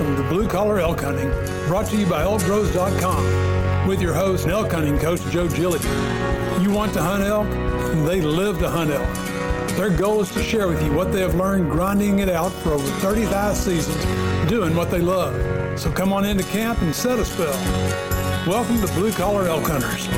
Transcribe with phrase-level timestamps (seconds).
[0.00, 1.28] Welcome to Blue Collar Elk Hunting,
[1.68, 5.78] brought to you by elkbros.com with your host and elk hunting coach Joe Gilly.
[6.62, 7.50] You want to hunt elk?
[8.06, 9.76] They live to hunt elk.
[9.76, 12.70] Their goal is to share with you what they have learned grinding it out for
[12.70, 15.78] over 35 seasons, doing what they love.
[15.78, 17.52] So come on into camp and set a spell.
[18.46, 20.08] Welcome to Blue Collar Elk Hunters.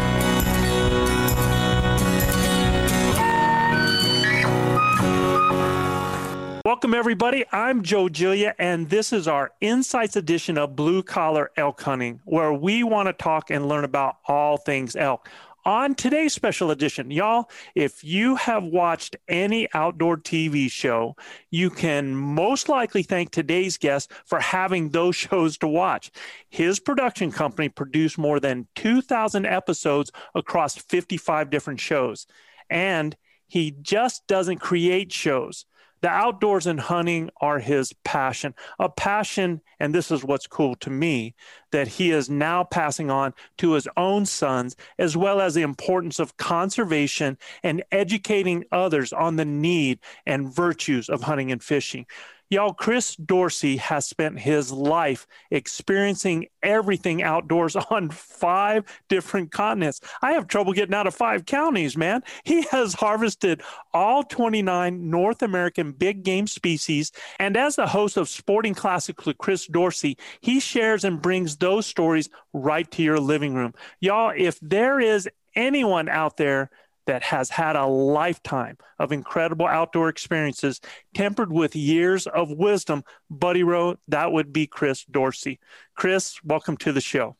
[6.82, 7.44] Welcome, everybody.
[7.52, 12.52] I'm Joe Gilia, and this is our Insights edition of Blue Collar Elk Hunting, where
[12.52, 15.28] we want to talk and learn about all things elk.
[15.64, 21.14] On today's special edition, y'all, if you have watched any outdoor TV show,
[21.52, 26.10] you can most likely thank today's guest for having those shows to watch.
[26.50, 32.26] His production company produced more than 2,000 episodes across 55 different shows.
[32.68, 33.16] And
[33.46, 35.64] he just doesn't create shows
[36.02, 40.90] the outdoors and hunting are his passion, a passion, and this is what's cool to
[40.90, 41.34] me,
[41.70, 46.18] that he is now passing on to his own sons, as well as the importance
[46.18, 52.04] of conservation and educating others on the need and virtues of hunting and fishing.
[52.52, 60.02] Y'all, Chris Dorsey has spent his life experiencing everything outdoors on five different continents.
[60.20, 62.22] I have trouble getting out of five counties, man.
[62.44, 63.62] He has harvested
[63.94, 67.10] all 29 North American big game species.
[67.38, 71.86] And as the host of Sporting Classics with Chris Dorsey, he shares and brings those
[71.86, 73.72] stories right to your living room.
[73.98, 76.70] Y'all, if there is anyone out there
[77.06, 80.80] that has had a lifetime of incredible outdoor experiences
[81.14, 85.58] tempered with years of wisdom, Buddy wrote, that would be Chris Dorsey.
[85.94, 87.36] Chris, welcome to the show.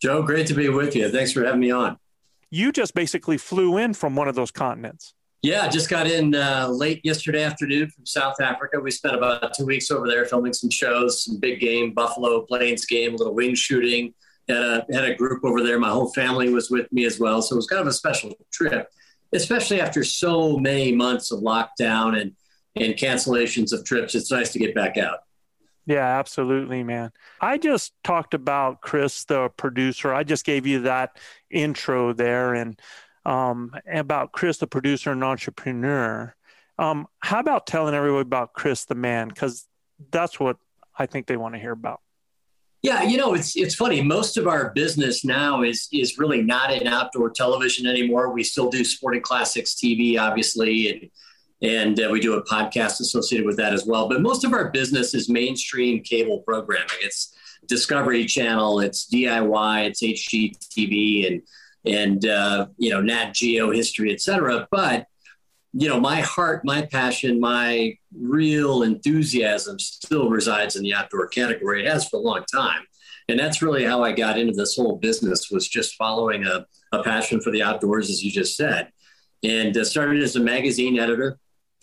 [0.00, 1.08] Joe, great to be with you.
[1.10, 1.98] Thanks for having me on.
[2.50, 5.14] You just basically flew in from one of those continents.
[5.42, 8.78] Yeah, just got in uh, late yesterday afternoon from South Africa.
[8.78, 12.86] We spent about two weeks over there filming some shows, some big game, buffalo, plains
[12.86, 14.14] game, a little wing shooting,
[14.48, 15.78] had a had a group over there.
[15.78, 18.32] My whole family was with me as well, so it was kind of a special
[18.52, 18.90] trip,
[19.32, 22.32] especially after so many months of lockdown and
[22.76, 24.14] and cancellations of trips.
[24.14, 25.20] It's nice to get back out.
[25.84, 27.10] Yeah, absolutely, man.
[27.40, 30.14] I just talked about Chris, the producer.
[30.14, 31.18] I just gave you that
[31.50, 32.80] intro there, and
[33.24, 36.34] um, about Chris, the producer and entrepreneur.
[36.78, 39.28] Um, how about telling everybody about Chris, the man?
[39.28, 39.66] Because
[40.10, 40.56] that's what
[40.98, 42.00] I think they want to hear about.
[42.82, 44.02] Yeah, you know, it's it's funny.
[44.02, 48.32] Most of our business now is is really not in outdoor television anymore.
[48.32, 51.10] We still do Sporting Classics TV, obviously, and
[51.62, 54.08] and uh, we do a podcast associated with that as well.
[54.08, 56.88] But most of our business is mainstream cable programming.
[57.02, 57.32] It's
[57.68, 61.42] Discovery Channel, it's DIY, it's HGTV, and
[61.84, 64.66] and uh, you know Nat Geo history, et cetera.
[64.72, 65.06] But
[65.72, 71.84] you know, my heart, my passion, my real enthusiasm still resides in the outdoor category.
[71.84, 72.82] It has for a long time.
[73.28, 77.02] And that's really how I got into this whole business was just following a, a
[77.02, 78.90] passion for the outdoors, as you just said.
[79.42, 81.38] And uh, started as a magazine editor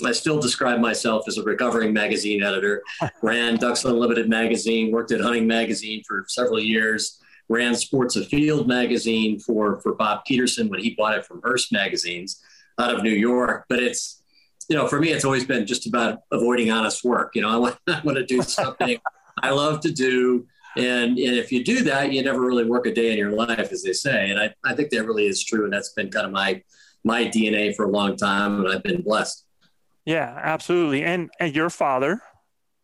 [0.06, 2.84] I still describe myself as a recovering magazine editor.
[3.22, 7.20] Ran Ducks Unlimited magazine, worked at Hunting magazine for several years,
[7.50, 12.42] ran Sports Afield magazine for for Bob Petersen when he bought it from Hearst magazines
[12.80, 13.66] out of New York.
[13.70, 14.20] But it's
[14.70, 17.32] you know, for me, it's always been just about avoiding honest work.
[17.36, 19.00] You know, I want, I want to do something
[19.44, 20.46] I love to do.
[20.78, 23.72] And, and if you do that, you never really work a day in your life,
[23.72, 24.30] as they say.
[24.30, 25.64] And I, I think that really is true.
[25.64, 26.62] And that's been kind of my,
[27.04, 28.60] my DNA for a long time.
[28.60, 29.46] And I've been blessed.
[30.06, 31.04] Yeah, absolutely.
[31.04, 32.22] And, and your father,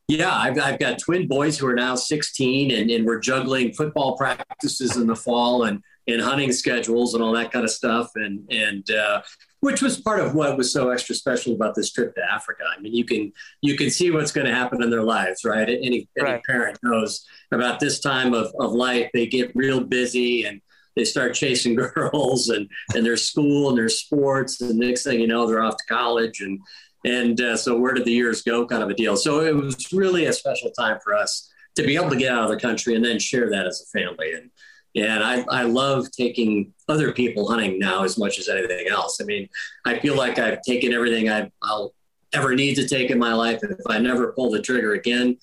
[0.08, 4.16] yeah, I've, I've got twin boys who are now 16, and, and we're juggling football
[4.16, 8.12] practices in the fall and, and hunting schedules and all that kind of stuff.
[8.16, 9.22] And, and uh,
[9.66, 12.64] which was part of what was so extra special about this trip to Africa.
[12.72, 15.68] I mean, you can you can see what's going to happen in their lives, right?
[15.68, 16.44] Any, any right.
[16.44, 19.10] parent knows about this time of, of life.
[19.12, 20.62] They get real busy and
[20.96, 24.62] they start chasing girls and, and their school and their sports.
[24.62, 26.42] And next thing you know, they're off to college.
[26.42, 26.60] And,
[27.04, 29.18] and uh, so where did the years go kind of a deal.
[29.18, 32.44] So it was really a special time for us to be able to get out
[32.44, 34.32] of the country and then share that as a family.
[34.34, 34.52] And,
[34.96, 39.20] and I, I love taking other people hunting now as much as anything else.
[39.22, 39.50] I mean,
[39.86, 41.94] I feel like I've taken everything I, will
[42.34, 43.60] ever need to take in my life.
[43.64, 45.38] If I never pull the trigger again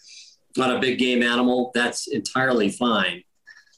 [0.58, 3.22] on a big game animal, that's entirely fine.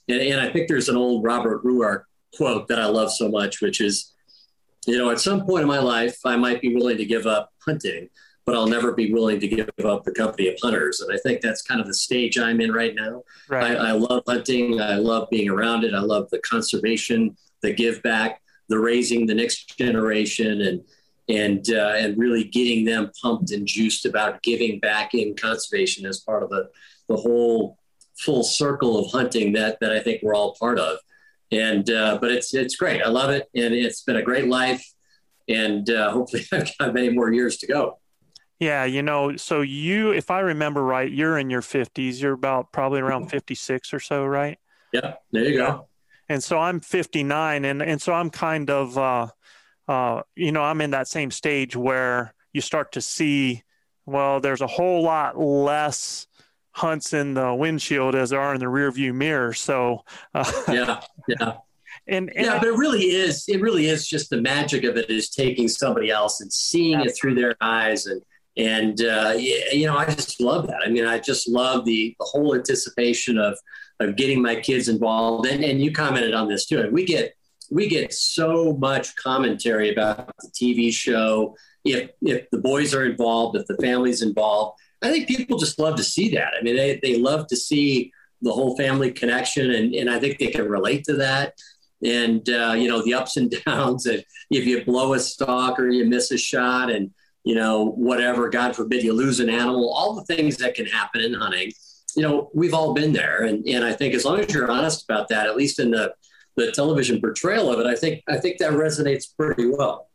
[0.09, 2.05] And, and I think there's an old Robert Ruark
[2.37, 4.13] quote that I love so much, which is,
[4.87, 7.51] you know, at some point in my life, I might be willing to give up
[7.65, 8.09] hunting
[8.47, 11.01] but I'll never be willing to give up the company of hunters.
[11.01, 13.23] And I think that's kind of the stage I'm in right now.
[13.49, 13.77] Right.
[13.77, 14.81] I, I, love hunting.
[14.81, 15.95] I love being around it.
[15.95, 20.83] I love the conservation, the give back, the raising the next generation, and
[21.29, 26.21] and uh, and really getting them pumped and juiced about giving back in conservation as
[26.21, 26.69] part of the
[27.09, 27.79] the whole
[28.19, 30.99] full circle of hunting that that I think we're all part of.
[31.51, 33.03] And uh, but it's it's great.
[33.03, 34.85] I love it, and it's been a great life.
[35.49, 37.99] And uh, hopefully, I've got many more years to go.
[38.61, 42.23] Yeah, you know, so you, if I remember right, you're in your 50s.
[42.23, 44.59] You're about probably around 56 or so, right?
[44.93, 45.89] Yeah, there you go.
[46.29, 49.27] And so I'm 59, and and so I'm kind of, uh,
[49.89, 53.63] uh, you know, I'm in that same stage where you start to see,
[54.07, 56.27] well, there's a whole lot less
[56.71, 59.53] hunts in the windshield as there are in the rear view mirror.
[59.53, 60.05] So,
[60.35, 61.57] uh, yeah, yeah.
[62.07, 63.49] And, and yeah, but it really is.
[63.49, 67.17] It really is just the magic of it is taking somebody else and seeing it
[67.17, 68.21] through their eyes and
[68.57, 70.81] and uh, you know, I just love that.
[70.85, 73.59] I mean, I just love the, the whole anticipation of
[74.01, 75.47] of getting my kids involved.
[75.47, 76.81] And, and you commented on this too.
[76.81, 77.35] And we get
[77.71, 81.57] we get so much commentary about the TV show.
[81.85, 85.97] If if the boys are involved, if the family's involved, I think people just love
[85.97, 86.55] to see that.
[86.59, 88.13] I mean, they they love to see
[88.43, 91.55] the whole family connection, and and I think they can relate to that.
[92.05, 94.07] And uh, you know, the ups and downs.
[94.07, 97.11] And if you blow a stalk or you miss a shot, and
[97.45, 101.21] you know, whatever, God forbid you lose an animal, all the things that can happen
[101.21, 101.73] in hunting,
[102.17, 103.45] you know, we've all been there.
[103.45, 106.15] And, and I think as long as you're honest about that, at least in the,
[106.57, 110.09] the television portrayal of it, I think, I think that resonates pretty well.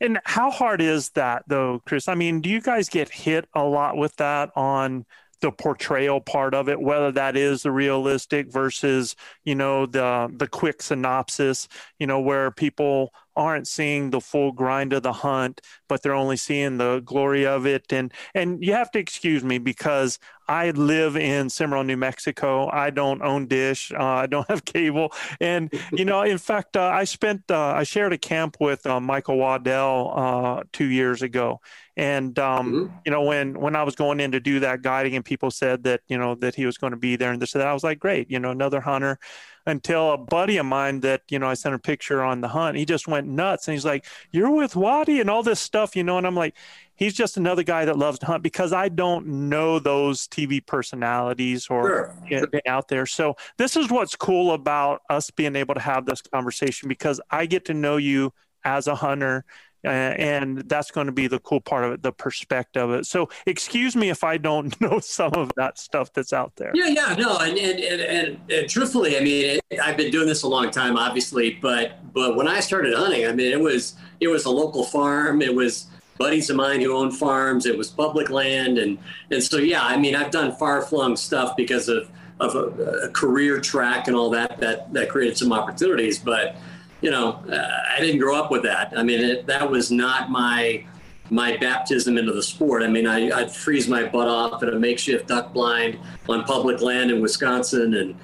[0.00, 2.08] And how hard is that though, Chris?
[2.08, 5.06] I mean, do you guys get hit a lot with that on
[5.40, 10.48] the portrayal part of it, whether that is the realistic versus, you know, the the
[10.48, 11.68] quick synopsis,
[11.98, 16.38] you know, where people aren't seeing the full grind of the hunt, but they're only
[16.38, 17.92] seeing the glory of it.
[17.92, 20.18] And and you have to excuse me because
[20.48, 22.68] I live in Cimarron, New Mexico.
[22.70, 23.92] I don't own Dish.
[23.92, 25.12] Uh, I don't have cable.
[25.40, 29.00] And you know, in fact, uh, I spent uh, I shared a camp with uh,
[29.00, 31.60] Michael Waddell uh, two years ago.
[31.96, 32.94] And um, mm-hmm.
[33.06, 35.84] you know, when when I was going in to do that guiding, and people said
[35.84, 37.84] that you know that he was going to be there, and this that, I was
[37.84, 39.18] like, great, you know, another hunter
[39.66, 42.76] until a buddy of mine that you know I sent a picture on the hunt.
[42.76, 46.04] He just went nuts and he's like, "You're with Waddy and all this stuff," you
[46.04, 46.18] know.
[46.18, 46.54] And I'm like,
[46.96, 51.66] he's just another guy that loves to hunt because I don't know those TV personalities
[51.68, 52.50] or sure.
[52.66, 53.06] out there.
[53.06, 57.46] So this is what's cool about us being able to have this conversation because I
[57.46, 58.32] get to know you
[58.64, 59.44] as a hunter
[59.86, 63.06] uh, and that's going to be the cool part of it the perspective of it.
[63.06, 66.72] So excuse me if i don't know some of that stuff that's out there.
[66.74, 70.26] Yeah yeah no and and, and, and, and truthfully i mean it, i've been doing
[70.26, 73.94] this a long time obviously but but when i started hunting i mean it was
[74.20, 75.42] it was a local farm.
[75.42, 75.86] It was
[76.18, 77.66] buddies of mine who own farms.
[77.66, 78.98] It was public land and
[79.30, 82.08] and so yeah i mean i've done far-flung stuff because of
[82.40, 86.56] of a, a career track and all that that that created some opportunities but
[87.00, 88.92] you know, uh, I didn't grow up with that.
[88.96, 90.84] I mean, it, that was not my
[91.28, 92.82] my baptism into the sport.
[92.82, 95.98] I mean, I, would freeze my butt off at a makeshift duck blind
[96.28, 98.16] on public land in Wisconsin, and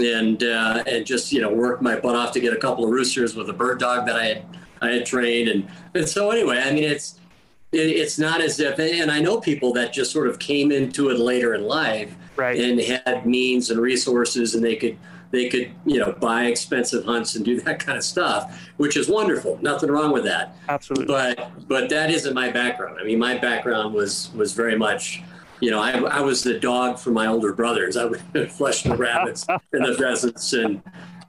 [0.00, 2.90] and uh, and just you know work my butt off to get a couple of
[2.90, 4.44] roosters with a bird dog that I had
[4.82, 7.18] I had trained, and and so anyway, I mean, it's
[7.72, 11.10] it, it's not as if, and I know people that just sort of came into
[11.10, 12.58] it later in life Right.
[12.58, 14.96] and had means and resources and they could
[15.30, 19.08] they could you know buy expensive hunts and do that kind of stuff which is
[19.08, 21.06] wonderful nothing wrong with that Absolutely.
[21.06, 25.22] but but that isn't my background i mean my background was was very much
[25.60, 28.20] you know i, I was the dog for my older brothers i would
[28.50, 30.82] flush the rabbits and the pheasants and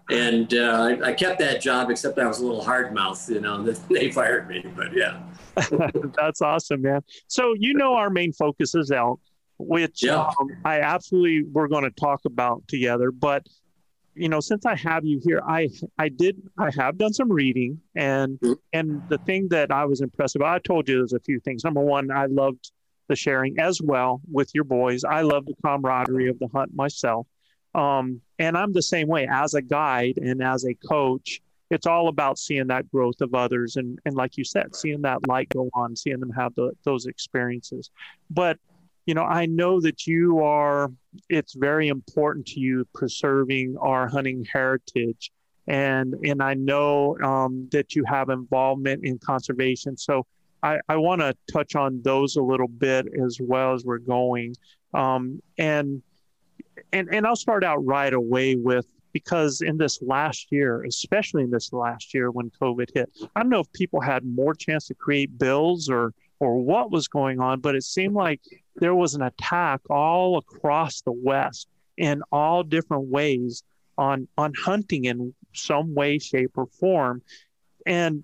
[0.09, 3.61] and uh, I, kept that job except i was a little hard mouthed you know
[3.89, 5.21] they fired me but yeah
[6.15, 7.01] That's awesome, man.
[7.27, 9.19] So you know our main focus is elk,
[9.57, 10.21] which Yeah.
[10.39, 13.11] um, I absolutely we're going to talk about together.
[13.11, 13.45] But
[14.15, 17.79] you know, since I have you here, I I did I have done some reading,
[17.95, 18.55] and Mhm.
[18.73, 21.63] and the thing that I was impressed about, I told you there's a few things.
[21.63, 22.71] Number one, I loved
[23.07, 25.03] the sharing as well with your boys.
[25.03, 27.27] I love the camaraderie of the hunt myself.
[27.73, 32.09] Um, and I'm the same way as a guide and as a coach it's all
[32.09, 35.69] about seeing that growth of others and and like you said seeing that light go
[35.73, 37.89] on seeing them have the, those experiences
[38.29, 38.57] but
[39.11, 40.89] you know i know that you are
[41.27, 45.33] it's very important to you preserving our hunting heritage.
[45.67, 49.97] And and i know um, that you have involvement in conservation.
[49.97, 50.25] So
[50.63, 54.55] i i want to touch on those a little bit as well as we're going.
[54.93, 56.01] Um, and
[56.93, 61.51] and and i'll start out right away with because in this last year, especially in
[61.51, 64.93] this last year when COVID hit, I don't know if people had more chance to
[64.93, 68.41] create bills or or what was going on, but it seemed like
[68.75, 73.63] there was an attack all across the West in all different ways
[73.97, 77.21] on on hunting in some way, shape, or form,
[77.85, 78.23] and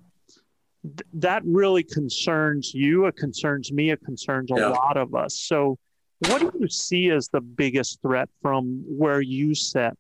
[0.84, 3.06] th- that really concerns you.
[3.06, 3.92] It concerns me.
[3.92, 4.70] It concerns a Yeah.
[4.70, 5.36] lot of us.
[5.40, 5.78] So,
[6.20, 9.94] what do you see as the biggest threat from where you sit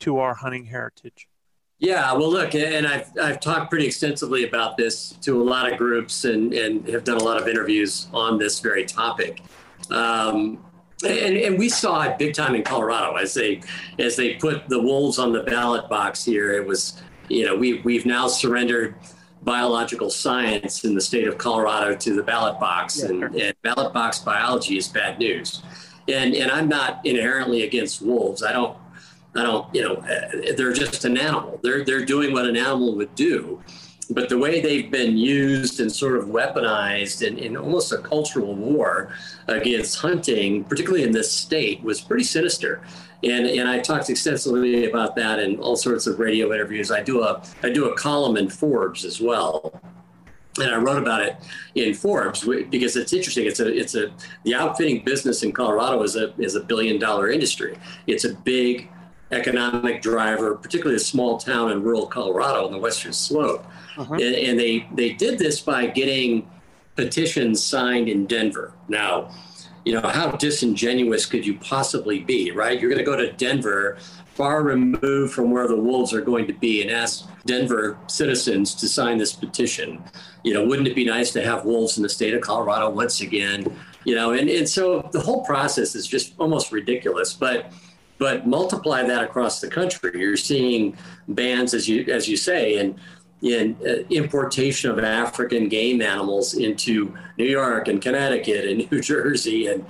[0.00, 1.28] to our hunting heritage?
[1.80, 5.78] Yeah, well, look, and I've, I've talked pretty extensively about this to a lot of
[5.78, 9.42] groups and, and have done a lot of interviews on this very topic.
[9.90, 10.64] Um,
[11.06, 13.60] and, and we saw it big time in Colorado as they
[14.00, 16.52] as they put the wolves on the ballot box here.
[16.52, 18.96] It was, you know, we we've now surrendered
[19.42, 24.18] biological science in the state of Colorado to the ballot box, and, and ballot box
[24.18, 25.62] biology is bad news.
[26.08, 28.42] And and I'm not inherently against wolves.
[28.42, 28.76] I don't
[29.38, 31.60] I don't, you know, uh, they're just an animal.
[31.62, 33.62] They're they're doing what an animal would do,
[34.10, 38.56] but the way they've been used and sort of weaponized in, in almost a cultural
[38.56, 39.12] war
[39.46, 42.82] against hunting, particularly in this state, was pretty sinister.
[43.22, 46.90] And and I talked extensively about that in all sorts of radio interviews.
[46.90, 49.80] I do a I do a column in Forbes as well
[50.60, 51.36] and I wrote about it
[51.74, 53.46] in Forbes because it's interesting.
[53.46, 54.10] It's a it's a
[54.44, 57.78] the outfitting business in Colorado is a is a billion dollar industry.
[58.06, 58.88] It's a big
[59.30, 63.64] economic driver, particularly a small town in rural Colorado on the western slope.
[63.96, 64.14] Uh-huh.
[64.14, 66.48] And, and they they did this by getting
[66.96, 68.72] petitions signed in Denver.
[68.88, 69.34] Now,
[69.84, 72.80] you know how disingenuous could you possibly be, right?
[72.80, 73.98] You're going to go to Denver,
[74.34, 78.88] far removed from where the wolves are going to be, and ask Denver citizens to
[78.88, 80.02] sign this petition.
[80.44, 83.20] You know, wouldn't it be nice to have wolves in the state of Colorado once
[83.20, 83.76] again?
[84.04, 87.32] You know, and, and so the whole process is just almost ridiculous.
[87.32, 87.72] But
[88.18, 90.12] but multiply that across the country.
[90.14, 90.96] You're seeing
[91.28, 92.98] bans, as you as you say, and
[93.40, 99.68] in uh, importation of African game animals into New York and Connecticut and New Jersey,
[99.68, 99.86] and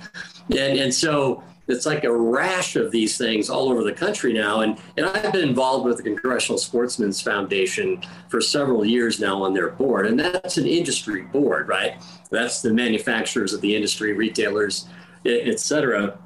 [0.49, 4.61] and and so it's like a rash of these things all over the country now.
[4.61, 9.53] And and I've been involved with the Congressional Sportsmen's Foundation for several years now on
[9.53, 11.95] their board, and that's an industry board, right?
[12.29, 14.87] That's the manufacturers of the industry, retailers,
[15.25, 16.17] et cetera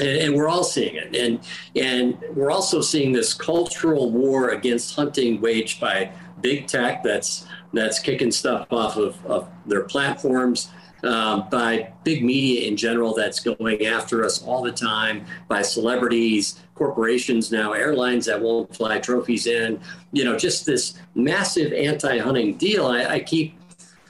[0.00, 1.14] and, and, we're all seeing it.
[1.14, 1.40] And
[1.76, 6.10] and we're also seeing this cultural war against hunting waged by
[6.40, 10.70] big tech that's that's kicking stuff off of, of their platforms
[11.04, 16.60] um, by big media in general that's going after us all the time by celebrities
[16.74, 19.80] corporations now airlines that won't fly trophies in.
[20.12, 22.86] You know just this massive anti-hunting deal.
[22.86, 23.58] I, I keep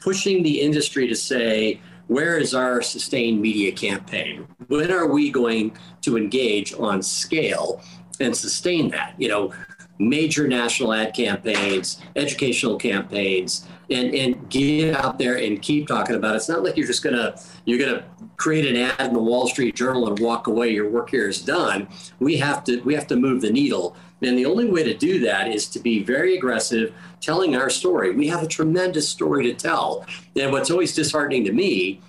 [0.00, 4.46] pushing the industry to say where is our sustained media campaign?
[4.68, 7.80] When are we going to engage on scale
[8.20, 9.14] and sustain that?
[9.18, 9.52] You know,
[9.99, 16.34] major national ad campaigns, educational campaigns, and and get out there and keep talking about
[16.34, 16.37] it.
[16.37, 18.04] It's not like you're just gonna you're gonna
[18.37, 20.70] create an ad in the Wall Street Journal and walk away.
[20.70, 21.88] Your work here is done.
[22.18, 23.96] We have to we have to move the needle.
[24.25, 28.14] And the only way to do that is to be very aggressive, telling our story.
[28.14, 30.07] We have a tremendous story to tell.
[30.40, 32.00] And what's always disheartening to me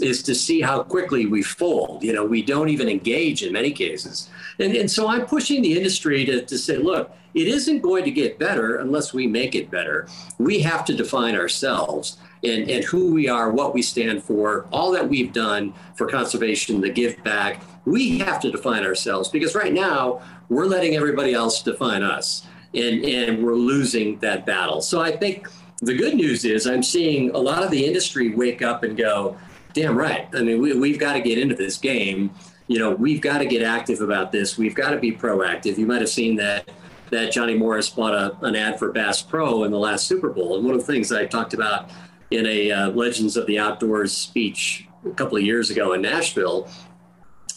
[0.00, 2.02] is to see how quickly we fold.
[2.02, 4.30] You know, we don't even engage in many cases.
[4.58, 8.10] And, and so I'm pushing the industry to, to say, look, it isn't going to
[8.10, 10.08] get better unless we make it better.
[10.38, 12.16] We have to define ourselves.
[12.44, 16.80] and, and who we are, what we stand for, all that we've done for conservation,
[16.80, 17.62] the give back.
[17.84, 23.04] We have to define ourselves because right now we're letting everybody else define us and,
[23.04, 24.80] and we're losing that battle.
[24.80, 25.48] So I think
[25.80, 29.36] the good news is I'm seeing a lot of the industry wake up and go,
[29.72, 30.28] damn right.
[30.34, 32.30] I mean, we, we've got to get into this game.
[32.68, 34.56] You know, we've got to get active about this.
[34.56, 35.78] We've got to be proactive.
[35.78, 36.68] You might have seen that
[37.10, 40.56] that Johnny Morris bought a, an ad for Bass Pro in the last Super Bowl.
[40.56, 41.90] And one of the things I talked about
[42.30, 46.70] in a uh, Legends of the Outdoors speech a couple of years ago in Nashville,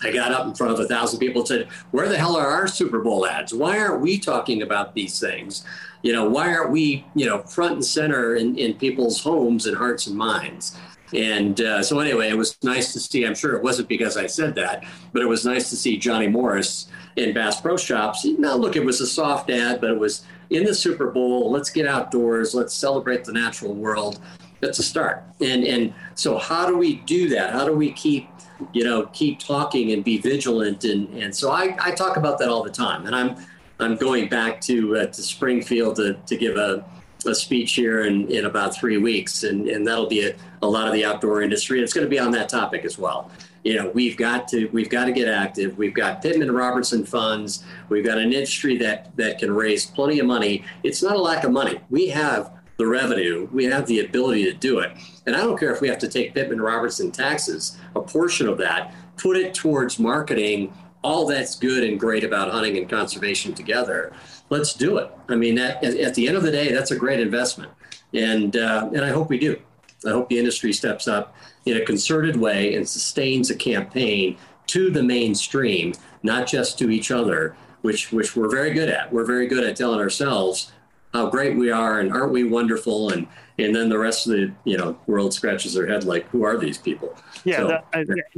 [0.03, 2.47] I got up in front of a thousand people and said, Where the hell are
[2.47, 3.53] our Super Bowl ads?
[3.53, 5.63] Why aren't we talking about these things?
[6.01, 9.75] You know, why aren't we, you know, front and center in, in people's homes and
[9.75, 10.77] hearts and minds?
[11.13, 13.25] And uh, so, anyway, it was nice to see.
[13.25, 14.83] I'm sure it wasn't because I said that,
[15.13, 18.25] but it was nice to see Johnny Morris in Bass Pro Shops.
[18.25, 21.51] Now, look, it was a soft ad, but it was in the Super Bowl.
[21.51, 22.53] Let's get outdoors.
[22.53, 24.19] Let's celebrate the natural world.
[24.61, 25.23] That's a start.
[25.41, 27.53] And and so, how do we do that?
[27.53, 28.27] How do we keep
[28.73, 30.83] you know keep talking and be vigilant?
[30.83, 33.05] And and so I, I talk about that all the time.
[33.05, 33.35] And I'm
[33.79, 36.85] I'm going back to uh, to Springfield to to give a
[37.27, 40.87] a speech here in, in about three weeks, and, and that'll be a, a lot
[40.87, 41.81] of the outdoor industry.
[41.81, 43.31] It's going to be on that topic as well.
[43.63, 45.75] You know we've got to we've got to get active.
[45.75, 47.63] We've got pittman robertson funds.
[47.89, 50.63] We've got an industry that that can raise plenty of money.
[50.83, 51.79] It's not a lack of money.
[51.89, 53.49] We have the revenue.
[53.51, 54.91] We have the ability to do it
[55.25, 58.57] and i don't care if we have to take pittman robertson taxes a portion of
[58.57, 60.73] that put it towards marketing
[61.05, 64.11] all that's good and great about hunting and conservation together.
[64.49, 65.11] Let's do it.
[65.29, 67.71] I mean at the end of the day that's a great investment.
[68.13, 69.61] And uh, and i hope we do.
[70.05, 74.89] I hope the industry steps up in a concerted way and sustains a campaign to
[74.89, 79.13] the mainstream, not just to each other, which which we're very good at.
[79.13, 80.71] We're very good at telling ourselves
[81.13, 84.51] how great we are and aren't we wonderful and and then the rest of the
[84.63, 87.15] you know world scratches their head like who are these people?
[87.43, 87.85] Yeah so, that,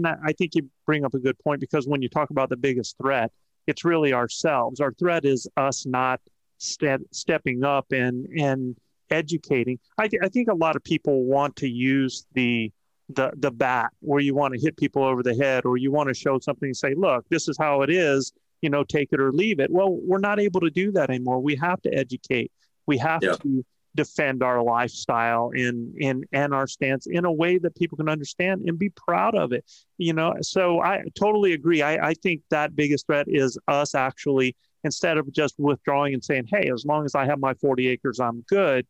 [0.06, 2.58] I, I think you bring up a good point because when you talk about the
[2.58, 3.32] biggest threat
[3.68, 4.80] it's really ourselves.
[4.80, 6.22] Our threat is us not
[6.58, 8.76] ste- stepping up and and
[9.12, 9.80] educating.
[9.98, 12.72] I, th- I think a lot of people want to use the
[13.10, 16.10] the the bat where you want to hit people over the head or you want
[16.10, 19.20] to show something and say look this is how it is you know take it
[19.20, 19.70] or leave it.
[19.70, 21.40] Well we're not able to do that anymore.
[21.40, 22.52] We have to educate.
[22.86, 23.34] We have yeah.
[23.34, 23.66] to
[23.98, 28.62] defend our lifestyle in in and our stance in a way that people can understand
[28.66, 29.66] and be proud of it
[29.98, 34.56] you know so i totally agree i, I think that biggest threat is us actually
[34.84, 38.20] instead of just withdrawing and saying hey as long as i have my 40 acres
[38.20, 38.88] i'm good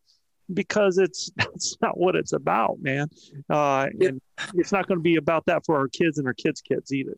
[0.54, 3.10] because it's that's not what it's about, man.
[3.50, 4.10] Uh, yeah.
[4.10, 4.22] And
[4.54, 7.18] it's not going to be about that for our kids and our kids' kids either.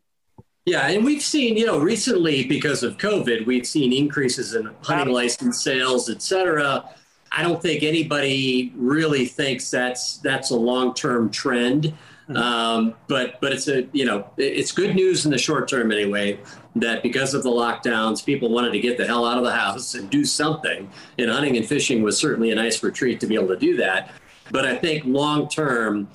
[0.66, 5.14] Yeah, and we've seen, you know, recently because of COVID, we've seen increases in hunting
[5.14, 6.84] license sales, et cetera.
[7.32, 11.94] I don't think anybody really thinks that's that's a long term trend.
[12.28, 12.36] Mm-hmm.
[12.36, 16.38] Um, but but it's a you know it's good news in the short term anyway
[16.76, 19.94] that because of the lockdowns, people wanted to get the hell out of the house
[19.94, 20.88] and do something.
[21.18, 24.12] And hunting and fishing was certainly a nice retreat to be able to do that.
[24.50, 26.08] But I think long term,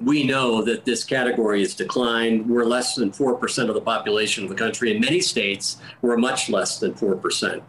[0.00, 2.48] we know that this category has declined.
[2.48, 4.94] We're less than 4% of the population of the country.
[4.94, 7.62] In many states, we're much less than 4%.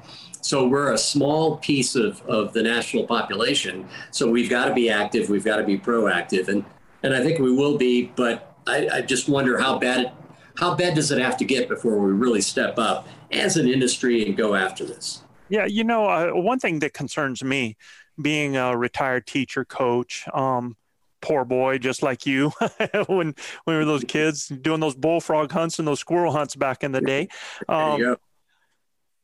[0.50, 3.88] So we're a small piece of, of the national population.
[4.10, 5.30] So we've got to be active.
[5.30, 6.48] We've got to be proactive.
[6.48, 6.66] And
[7.04, 8.12] and I think we will be.
[8.16, 10.12] But I, I just wonder how bad it,
[10.58, 14.26] how bad does it have to get before we really step up as an industry
[14.26, 15.22] and go after this?
[15.50, 17.78] Yeah, you know, uh, one thing that concerns me,
[18.20, 20.78] being a retired teacher, coach, um,
[21.22, 22.52] poor boy, just like you,
[23.08, 23.36] when when
[23.68, 27.02] we were those kids doing those bullfrog hunts and those squirrel hunts back in the
[27.02, 27.28] day.
[27.68, 28.16] Um,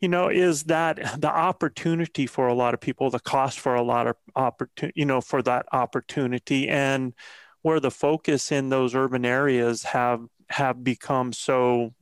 [0.05, 3.81] you, know, is that the opportunity for a lot of people, the cost for a
[3.81, 7.15] lot of opportunity, you know, for that opportunity, and
[7.63, 11.95] where the focus in those urban areas have have become so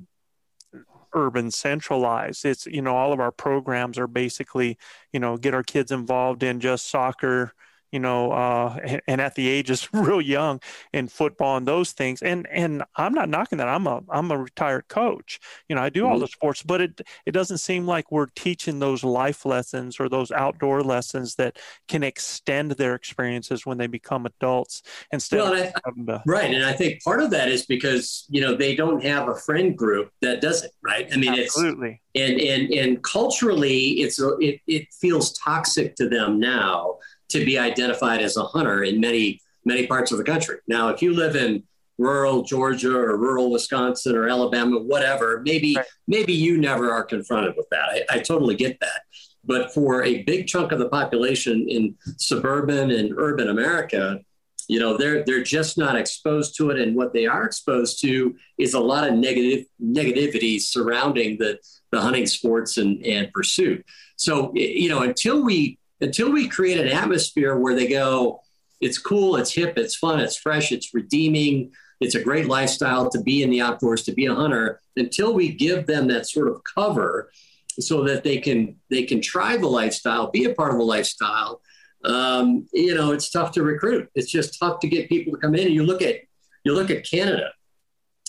[1.14, 2.44] urban centralized.
[2.44, 4.78] It's you know all of our programs are basically
[5.14, 7.54] you know get our kids involved in just soccer
[7.94, 10.60] you know, uh, and at the age is real young
[10.94, 12.24] in football and those things.
[12.24, 13.70] And and I'm not knocking that.
[13.70, 15.40] I'm a I'm a retired coach.
[15.70, 16.22] You know, I do all mm-hmm.
[16.22, 20.32] the sports, but it it doesn't seem like we're teaching those life lessons or those
[20.32, 25.92] outdoor lessons that can extend their experiences when they become adults instead well, of I,
[26.08, 26.52] to, right.
[26.52, 29.78] And I think part of that is because you know they don't have a friend
[29.78, 30.72] group that does it.
[30.84, 31.08] Right.
[31.14, 32.02] I mean, absolutely.
[32.16, 36.98] It's, and and and culturally, it's it it feels toxic to them now
[37.34, 40.58] to be identified as a hunter in many many parts of the country.
[40.68, 41.64] Now, if you live in
[41.98, 45.86] rural Georgia or rural Wisconsin or Alabama, whatever, maybe right.
[46.08, 47.90] maybe you never are confronted with that.
[47.90, 49.02] I, I totally get that.
[49.46, 54.22] But for a big chunk of the population in suburban and urban America,
[54.68, 58.36] you know they're they're just not exposed to it and what they are exposed to
[58.58, 61.60] is a lot of negative negativity surrounding the
[61.92, 66.88] the hunting sports and and pursuit so you know until we until we create an
[66.88, 68.42] atmosphere where they go
[68.82, 73.22] it's cool it's hip it's fun it's fresh it's redeeming it's a great lifestyle to
[73.22, 76.62] be in the outdoors to be a hunter until we give them that sort of
[76.64, 77.32] cover
[77.80, 81.62] so that they can they can try the lifestyle be a part of the lifestyle
[82.04, 84.10] um, you know, it's tough to recruit.
[84.14, 85.68] It's just tough to get people to come in.
[85.68, 86.18] And you look at
[86.64, 87.52] you look at Canada.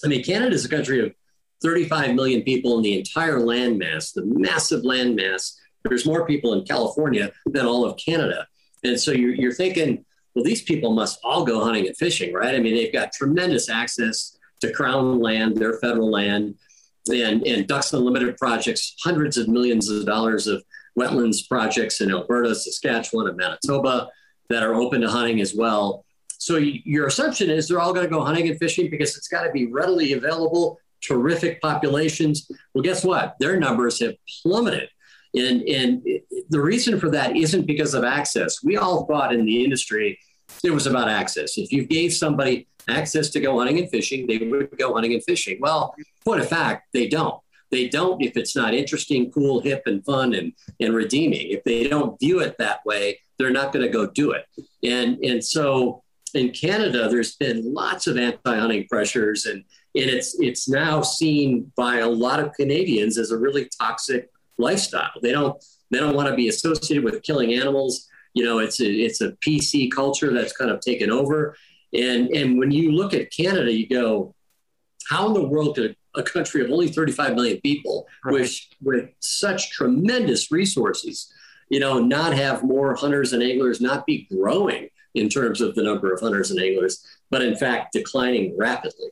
[0.05, 1.13] I mean, Canada is a country of
[1.63, 5.55] 35 million people in the entire landmass, the massive landmass.
[5.85, 8.47] There's more people in California than all of Canada.
[8.83, 12.55] And so you're, you're thinking, well, these people must all go hunting and fishing, right?
[12.55, 16.57] I mean, they've got tremendous access to crown land, their federal land,
[17.09, 20.65] and, and Ducks Unlimited projects, hundreds of millions of dollars of
[20.99, 24.09] wetlands projects in Alberta, Saskatchewan, and Manitoba
[24.49, 26.05] that are open to hunting as well.
[26.39, 29.45] So your assumption is they're all going to go hunting and fishing because it's got
[29.45, 32.51] to be readily available, terrific populations.
[32.73, 33.37] Well, guess what?
[33.39, 34.89] Their numbers have plummeted.
[35.35, 36.03] And, and
[36.49, 38.63] the reason for that isn't because of access.
[38.63, 40.19] We all thought in the industry
[40.63, 41.59] it was about access.
[41.59, 45.25] If you gave somebody access to go hunting and fishing, they would go hunting and
[45.25, 45.59] fishing.
[45.61, 45.95] Well,
[46.25, 50.35] point of fact, they don't they don't if it's not interesting, cool, hip, and fun
[50.35, 51.51] and, and redeeming.
[51.51, 54.45] If they don't view it that way, they're not going to go do it.
[54.85, 56.03] And and so
[56.35, 59.65] in Canada, there's been lots of anti-hunting pressures, and
[59.97, 65.11] and it's it's now seen by a lot of Canadians as a really toxic lifestyle.
[65.23, 68.09] They don't they don't want to be associated with killing animals.
[68.33, 71.57] You know, it's a, it's a PC culture that's kind of taken over.
[71.93, 74.35] And and when you look at Canada, you go,
[75.09, 78.33] how in the world could a country of only 35 million people right.
[78.33, 81.33] with, with such tremendous resources,
[81.69, 85.83] you know, not have more hunters and anglers, not be growing in terms of the
[85.83, 89.09] number of hunters and anglers, but in fact declining rapidly.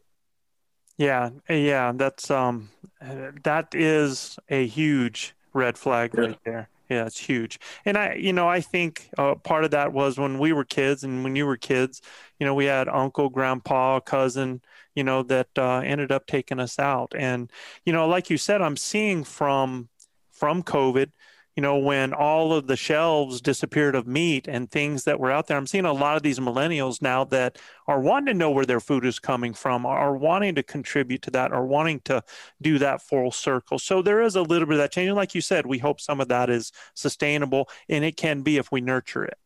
[0.98, 6.68] Yeah, yeah, that's um, that is a huge red flag right there.
[6.88, 7.58] Yeah, it's huge.
[7.86, 11.02] And I, you know, I think uh, part of that was when we were kids,
[11.04, 12.02] and when you were kids,
[12.38, 14.60] you know, we had uncle, grandpa, cousin,
[14.94, 17.12] you know, that uh, ended up taking us out.
[17.16, 17.50] And,
[17.86, 19.88] you know, like you said, I'm seeing from
[20.30, 21.10] from COVID,
[21.56, 25.46] you know, when all of the shelves disappeared of meat and things that were out
[25.46, 28.64] there, I'm seeing a lot of these millennials now that are wanting to know where
[28.64, 32.22] their food is coming from, are wanting to contribute to that, are wanting to
[32.62, 33.78] do that full circle.
[33.78, 35.08] So there is a little bit of that change.
[35.08, 38.56] And like you said, we hope some of that is sustainable and it can be
[38.56, 39.38] if we nurture it.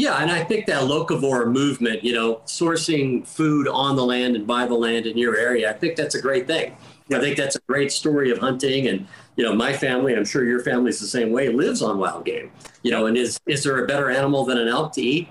[0.00, 4.46] Yeah, and I think that locavore movement, you know, sourcing food on the land and
[4.46, 6.74] by the land in your area, I think that's a great thing.
[7.12, 8.86] I think that's a great story of hunting.
[8.86, 12.24] And, you know, my family, I'm sure your family's the same way, lives on wild
[12.24, 12.50] game.
[12.82, 15.28] You know, and is is there a better animal than an elk to eat?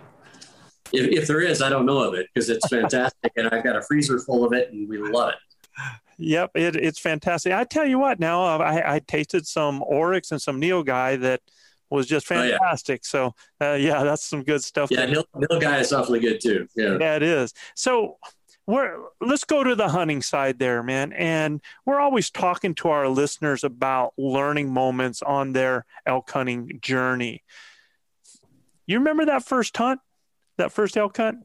[0.94, 3.32] If, if there is, I don't know of it because it's fantastic.
[3.38, 5.36] and I've got a freezer full of it and we love it.
[6.20, 7.54] Yep, it, it's fantastic.
[7.54, 11.42] I tell you what, now uh, I, I tasted some Oryx and some Nilgai that–
[11.90, 13.02] was just fantastic.
[13.14, 13.32] Oh, yeah.
[13.62, 14.90] So uh, yeah, that's some good stuff.
[14.92, 15.26] Yeah, Hill
[15.60, 16.68] guy is awfully good too.
[16.76, 17.54] Yeah, yeah, it is.
[17.76, 18.18] So
[18.70, 21.12] we're let's go to the hunting side there, man.
[21.14, 27.44] And we're always talking to our listeners about learning moments on their elk hunting journey.
[28.86, 30.02] You remember that first hunt,
[30.58, 31.40] that first elk hunt?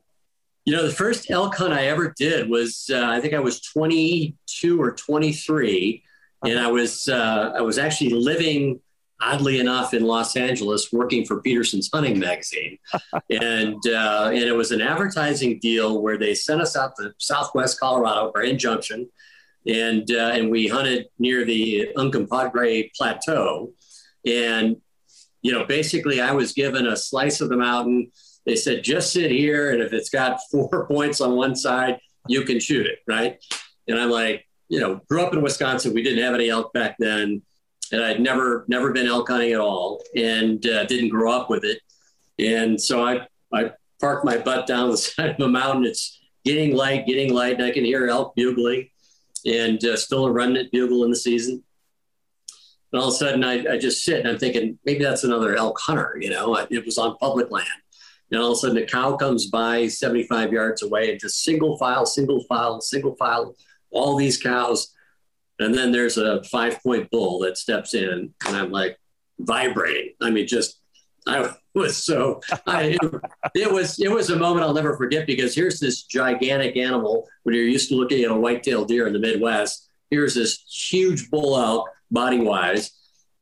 [0.66, 3.60] You know, the first elk hunt I ever did was uh, I think I was
[3.60, 6.02] 22 or 23,
[6.42, 6.50] uh-huh.
[6.50, 8.80] and I was uh, I was actually living
[9.24, 12.78] oddly enough, in Los Angeles, working for Petersen's Hunting Magazine,
[13.30, 17.80] and uh, and it was an advertising deal where they sent us out to Southwest
[17.80, 19.08] Colorado, Grand Junction,
[19.66, 23.72] and uh, and we hunted near the Uncompahgre Plateau,
[24.26, 24.76] and
[25.42, 28.10] you know basically I was given a slice of the mountain.
[28.46, 32.42] They said just sit here, and if it's got four points on one side, you
[32.42, 33.42] can shoot it, right?
[33.88, 35.94] And I'm like, you know, grew up in Wisconsin.
[35.94, 37.42] We didn't have any elk back then
[37.94, 41.64] and I'd never never been elk hunting at all, and uh, didn't grow up with
[41.64, 41.80] it.
[42.38, 45.84] And so I I parked my butt down the side of a mountain.
[45.84, 48.88] It's getting light, getting light, and I can hear elk bugling,
[49.46, 51.62] and uh, still a remnant bugle in the season.
[52.92, 55.56] And all of a sudden, I, I just sit and I'm thinking maybe that's another
[55.56, 56.16] elk hunter.
[56.20, 57.66] You know, it was on public land.
[58.30, 61.76] And all of a sudden, a cow comes by 75 yards away and just single
[61.76, 63.54] file, single file, single file,
[63.90, 64.94] all these cows
[65.58, 68.98] and then there's a five point bull that steps in, and I'm like
[69.38, 70.14] vibrating.
[70.20, 70.80] I mean, just
[71.26, 72.98] I was so I,
[73.54, 77.54] it, was it was a moment I'll never forget because here's this gigantic animal when
[77.54, 79.88] you're used to looking at a white-tailed deer in the Midwest.
[80.10, 82.92] Here's this huge bull elk body wise,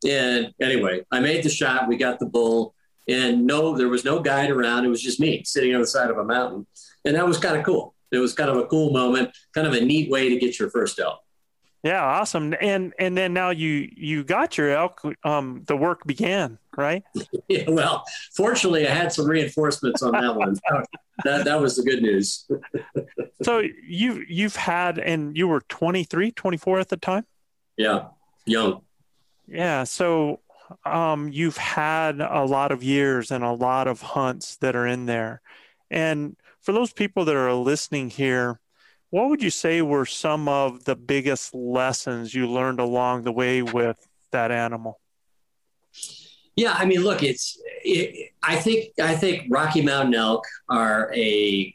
[0.08, 1.88] and anyway, I made the shot.
[1.88, 2.74] We got the bull,
[3.08, 4.84] and no, there was no guide around.
[4.84, 6.66] It was just me sitting on the side of a mountain,
[7.04, 7.94] and that was kind of cool.
[8.12, 10.70] It was kind of a cool moment, kind of a neat way to get your
[10.70, 11.20] first elk.
[11.82, 12.54] Yeah, awesome.
[12.60, 15.02] And and then now you you got your elk.
[15.24, 17.02] Um, the work began, right?
[17.48, 20.56] yeah, well, fortunately, I had some reinforcements on that one.
[21.24, 22.48] that that was the good news.
[23.42, 27.26] so you you've had and you were 23, 24 at the time?
[27.76, 28.08] Yeah,
[28.46, 28.82] young.
[29.48, 30.38] Yeah, so
[30.84, 35.06] um, you've had a lot of years and a lot of hunts that are in
[35.06, 35.42] there.
[35.90, 38.60] And for those people that are listening here,
[39.12, 43.60] what would you say were some of the biggest lessons you learned along the way
[43.60, 43.98] with
[44.30, 44.98] that animal?
[46.56, 47.60] Yeah, I mean, look, it's.
[47.84, 51.74] It, I think I think Rocky Mountain elk are a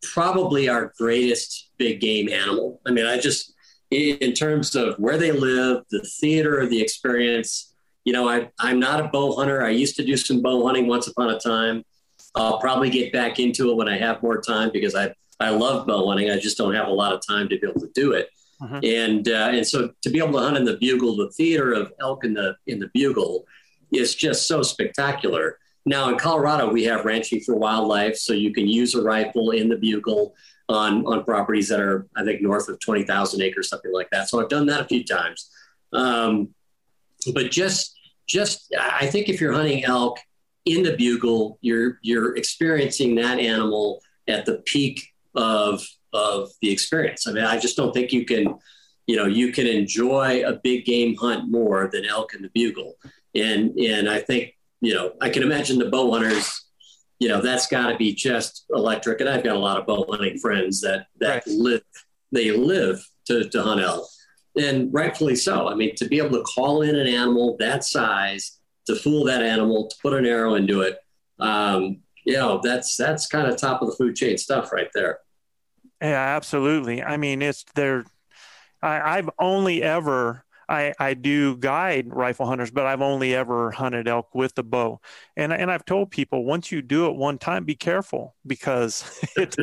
[0.00, 2.80] probably our greatest big game animal.
[2.86, 3.52] I mean, I just
[3.90, 7.74] in terms of where they live, the theater, of the experience.
[8.04, 9.64] You know, I, I'm not a bow hunter.
[9.64, 11.84] I used to do some bow hunting once upon a time.
[12.36, 15.86] I'll probably get back into it when I have more time because I I love
[15.86, 16.30] bow hunting.
[16.30, 18.28] I just don't have a lot of time to be able to do it.
[18.62, 18.80] Uh-huh.
[18.84, 21.92] And uh, and so to be able to hunt in the bugle, the theater of
[22.00, 23.46] elk in the in the bugle,
[23.90, 25.58] is just so spectacular.
[25.86, 29.70] Now in Colorado, we have ranching for wildlife, so you can use a rifle in
[29.70, 30.34] the bugle
[30.68, 34.28] on on properties that are I think north of twenty thousand acres, something like that.
[34.28, 35.50] So I've done that a few times.
[35.94, 36.50] Um,
[37.32, 37.98] but just
[38.28, 40.18] just I think if you're hunting elk
[40.66, 47.26] in the bugle, you're you're experiencing that animal at the peak of of the experience.
[47.26, 48.58] I mean, I just don't think you can,
[49.06, 52.94] you know, you can enjoy a big game hunt more than elk in the bugle.
[53.34, 56.64] And and I think, you know, I can imagine the bow hunters,
[57.18, 59.20] you know, that's got to be just electric.
[59.20, 61.56] And I've got a lot of bow hunting friends that that right.
[61.56, 61.82] live
[62.32, 64.06] they live to to hunt elk,
[64.56, 65.68] and rightfully so.
[65.68, 69.42] I mean, to be able to call in an animal that size, to fool that
[69.42, 70.98] animal, to put an arrow into it.
[71.38, 75.18] Um, you know, that's that's kind of top of the food chain stuff right there.
[76.00, 77.02] Yeah, absolutely.
[77.02, 78.04] I mean, it's there.
[78.82, 84.32] I've only ever I, I do guide rifle hunters, but I've only ever hunted elk
[84.34, 85.00] with the bow.
[85.36, 89.56] And, and I've told people once you do it one time, be careful because it,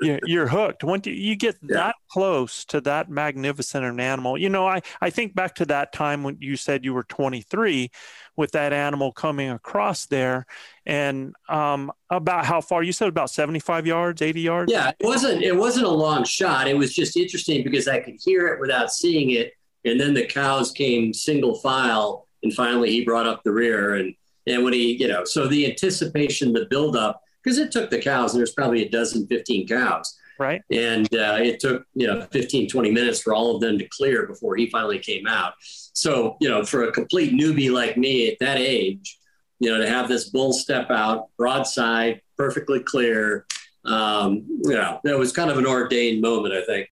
[0.00, 0.84] you're hooked.
[0.84, 1.74] Once you, you get yeah.
[1.74, 5.92] that close to that magnificent an animal, you know, I, I think back to that
[5.92, 7.90] time when you said you were 23
[8.36, 10.46] with that animal coming across there
[10.86, 15.42] and um, about how far you said about 75 yards 80 yards yeah it wasn't
[15.42, 18.90] it wasn't a long shot it was just interesting because i could hear it without
[18.90, 19.52] seeing it
[19.84, 23.94] and then the cows came single file, and finally he brought up the rear.
[23.96, 24.14] And
[24.46, 28.32] and when he, you know, so the anticipation, the buildup, because it took the cows,
[28.32, 30.18] and there's probably a dozen, 15 cows.
[30.38, 30.62] Right.
[30.70, 34.26] And uh, it took, you know, 15, 20 minutes for all of them to clear
[34.26, 35.54] before he finally came out.
[35.60, 39.18] So, you know, for a complete newbie like me at that age,
[39.60, 43.46] you know, to have this bull step out broadside, perfectly clear,
[43.84, 46.88] um, you know, that was kind of an ordained moment, I think.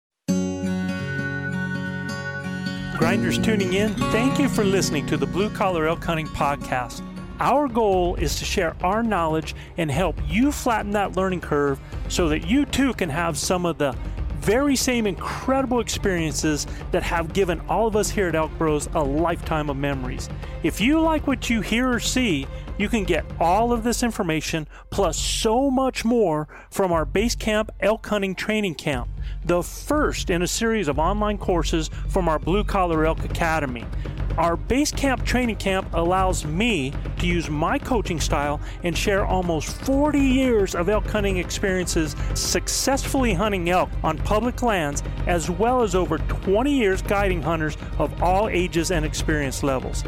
[2.98, 7.02] Grinders tuning in, thank you for listening to the Blue Collar Elk Hunting Podcast.
[7.40, 11.78] Our goal is to share our knowledge and help you flatten that learning curve
[12.08, 13.94] so that you too can have some of the
[14.38, 19.02] very same incredible experiences that have given all of us here at Elk Bros a
[19.02, 20.30] lifetime of memories.
[20.62, 22.46] If you like what you hear or see,
[22.78, 27.70] you can get all of this information plus so much more from our Base Camp
[27.80, 29.08] Elk Hunting Training Camp,
[29.44, 33.84] the first in a series of online courses from our Blue Collar Elk Academy.
[34.38, 39.68] Our base camp training camp allows me to use my coaching style and share almost
[39.82, 45.94] 40 years of elk hunting experiences successfully hunting elk on public lands, as well as
[45.94, 50.04] over 20 years guiding hunters of all ages and experience levels.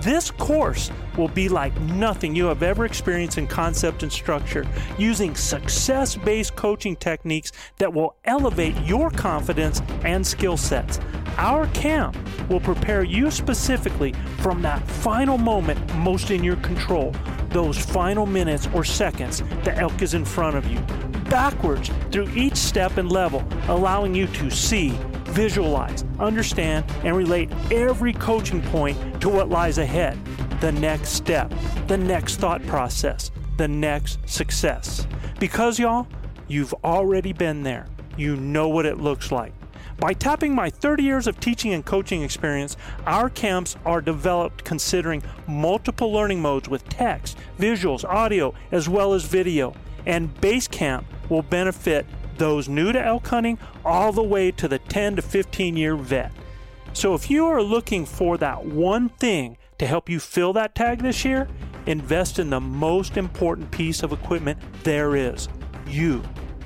[0.00, 5.34] This course will be like nothing you have ever experienced in concept and structure, using
[5.34, 11.00] success based coaching techniques that will elevate your confidence and skill sets.
[11.38, 12.16] Our camp
[12.48, 17.14] will prepare you specifically from that final moment most in your control,
[17.50, 20.78] those final minutes or seconds the elk is in front of you,
[21.30, 24.90] backwards through each step and level, allowing you to see,
[25.24, 30.18] visualize, understand, and relate every coaching point to what lies ahead
[30.62, 31.52] the next step,
[31.88, 35.08] the next thought process, the next success.
[35.40, 36.06] Because, y'all,
[36.46, 37.86] you've already been there.
[38.16, 39.52] You know what it looks like.
[39.98, 45.22] By tapping my 30 years of teaching and coaching experience, our camps are developed considering
[45.46, 49.74] multiple learning modes with text, visuals, audio, as well as video.
[50.06, 52.06] And Base Camp will benefit
[52.38, 56.32] those new to elk hunting all the way to the 10 to 15 year vet.
[56.92, 61.00] So if you are looking for that one thing to help you fill that tag
[61.00, 61.48] this year,
[61.86, 65.48] invest in the most important piece of equipment there is
[65.86, 66.22] you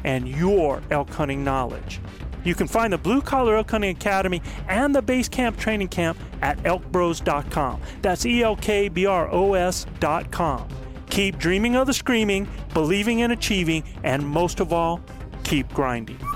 [0.06, 2.00] and your elk hunting knowledge.
[2.44, 6.16] You can find the Blue Collar Elk Hunting Academy and the Base Camp Training Camp
[6.40, 7.82] at elkbros.com.
[8.02, 10.68] That's E L K B R O S.com.
[11.10, 15.00] Keep dreaming of the screaming, believing in achieving, and most of all,
[15.44, 16.18] keep grinding.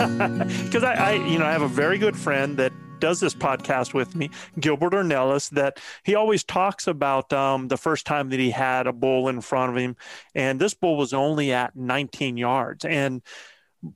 [0.00, 3.94] Because I, I, you know, I have a very good friend that does this podcast
[3.94, 8.50] with me, Gilbert Ornelas, that he always talks about um, the first time that he
[8.50, 9.96] had a bull in front of him,
[10.34, 12.84] and this bull was only at 19 yards.
[12.84, 13.22] And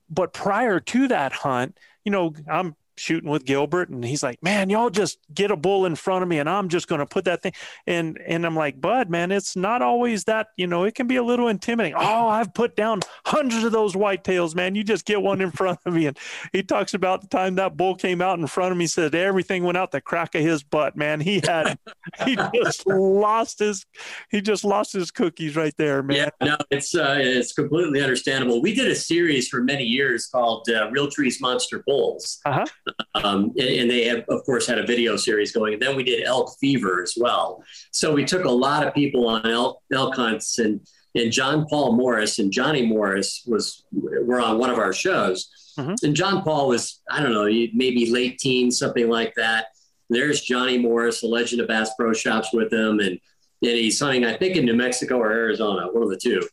[0.08, 4.70] but prior to that hunt, you know, I'm shooting with Gilbert and he's like, "Man,
[4.70, 7.24] y'all just get a bull in front of me and I'm just going to put
[7.26, 7.52] that thing."
[7.86, 11.16] And and I'm like, "Bud, man, it's not always that, you know, it can be
[11.16, 11.96] a little intimidating.
[11.98, 14.74] Oh, I've put down hundreds of those whitetails, man.
[14.74, 16.18] You just get one in front of me." And
[16.52, 19.64] he talks about the time that bull came out in front of me said everything
[19.64, 21.20] went out the crack of his butt, man.
[21.20, 21.78] He had
[22.24, 23.86] he just lost his
[24.30, 26.16] he just lost his cookies right there, man.
[26.16, 28.62] Yeah, no, it's uh, it's completely understandable.
[28.62, 32.40] We did a series for many years called uh, Realtree's Monster Bulls.
[32.44, 32.64] Uh-huh.
[33.14, 35.74] Um, and, and, they have, of course, had a video series going.
[35.74, 37.62] And then we did Elk Fever as well.
[37.92, 40.80] So we took a lot of people on elk, elk hunts, and
[41.14, 45.48] and John Paul Morris and Johnny Morris was were on one of our shows.
[45.78, 45.94] Mm-hmm.
[46.04, 49.66] And John Paul was, I don't know, maybe late teens, something like that.
[50.10, 53.18] There's Johnny Morris, a legend of Bass Pro Shops with him, and
[53.62, 56.46] and he's hunting, I think, in New Mexico or Arizona, one of the two.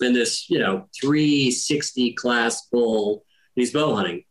[0.00, 4.24] And this, you know, 360 class bull, he's bow hunting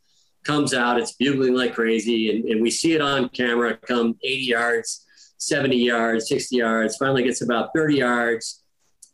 [0.43, 4.43] comes out, it's bugling like crazy, and, and we see it on camera come 80
[4.43, 5.05] yards,
[5.37, 8.63] 70 yards, 60 yards, finally gets about 30 yards.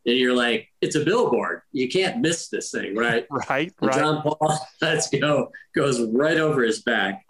[0.06, 1.62] And you're like, it's a billboard.
[1.72, 3.26] You can't miss this thing, right?
[3.50, 3.98] Right, and right.
[3.98, 7.24] John Paul, let's go, goes right over his back.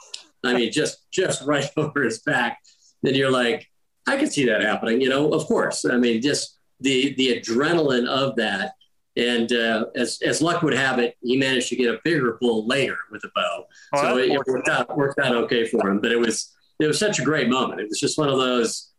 [0.43, 2.59] I mean, just just right over his back.
[3.03, 3.67] Then you're like,
[4.07, 5.01] I could see that happening.
[5.01, 5.85] You know, of course.
[5.85, 8.73] I mean, just the the adrenaline of that
[9.19, 12.65] and uh, as, as luck would have it, he managed to get a bigger bull
[12.65, 13.65] later with a bow.
[13.93, 15.99] Oh, so it, it worked out worked out okay for him.
[15.99, 17.81] But it was it was such a great moment.
[17.81, 18.91] It was just one of those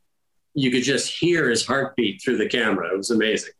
[0.54, 2.92] you could just hear his heartbeat through the camera.
[2.92, 3.52] It was amazing.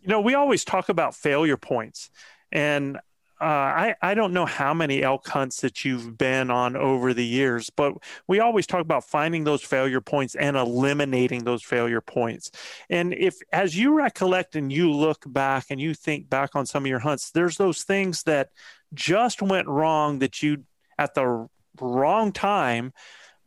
[0.00, 2.10] You know, we always talk about failure points,
[2.52, 2.98] and
[3.40, 7.24] uh, I, I don't know how many elk hunts that you've been on over the
[7.24, 7.92] years, but
[8.26, 12.50] we always talk about finding those failure points and eliminating those failure points.
[12.88, 16.84] And if, as you recollect and you look back and you think back on some
[16.84, 18.48] of your hunts, there's those things that
[18.94, 20.64] just went wrong that you,
[20.98, 21.46] at the
[21.78, 22.92] wrong time,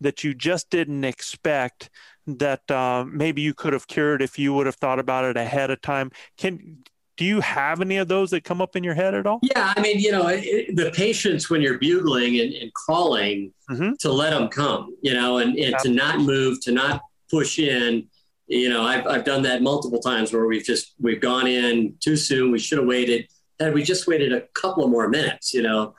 [0.02, 1.89] that you just didn't expect
[2.28, 5.71] that uh, maybe you could have cured if you would have thought about it ahead
[5.71, 6.12] of time.
[6.38, 6.84] Can
[7.19, 9.41] do you have any of those that come up in your head at all?
[9.43, 13.91] Yeah, I mean, you know, it, the patience when you're bugling and, and calling mm-hmm.
[13.99, 18.08] to let them come, you know, and, and to not move, to not push in.
[18.47, 22.15] You know, I've, I've done that multiple times where we've just we've gone in too
[22.15, 22.51] soon.
[22.51, 23.27] We should have waited.
[23.60, 25.95] Had we just waited a couple of more minutes, you know,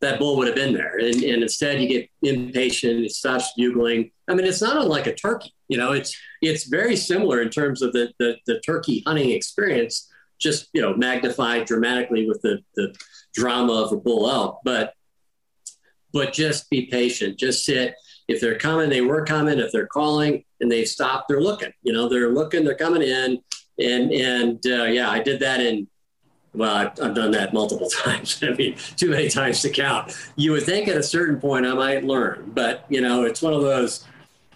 [0.00, 0.96] that bull would have been there.
[0.96, 3.04] And, and instead, you get impatient.
[3.04, 4.10] It stops bugling.
[4.26, 5.52] I mean, it's not unlike a turkey.
[5.68, 10.08] You know, it's it's very similar in terms of the the, the turkey hunting experience
[10.42, 12.94] just you know magnified dramatically with the, the
[13.32, 14.94] drama of a bull elk but
[16.12, 17.38] but just be patient.
[17.38, 17.94] Just sit.
[18.28, 19.58] If they're coming they were coming.
[19.58, 23.42] If they're calling and they stop they're looking you know they're looking they're coming in.
[23.78, 25.88] And and uh, yeah i did that in
[26.54, 28.38] well I've, I've done that multiple times.
[28.42, 30.16] I mean too many times to count.
[30.36, 33.54] You would think at a certain point i might learn but you know it's one
[33.54, 34.04] of those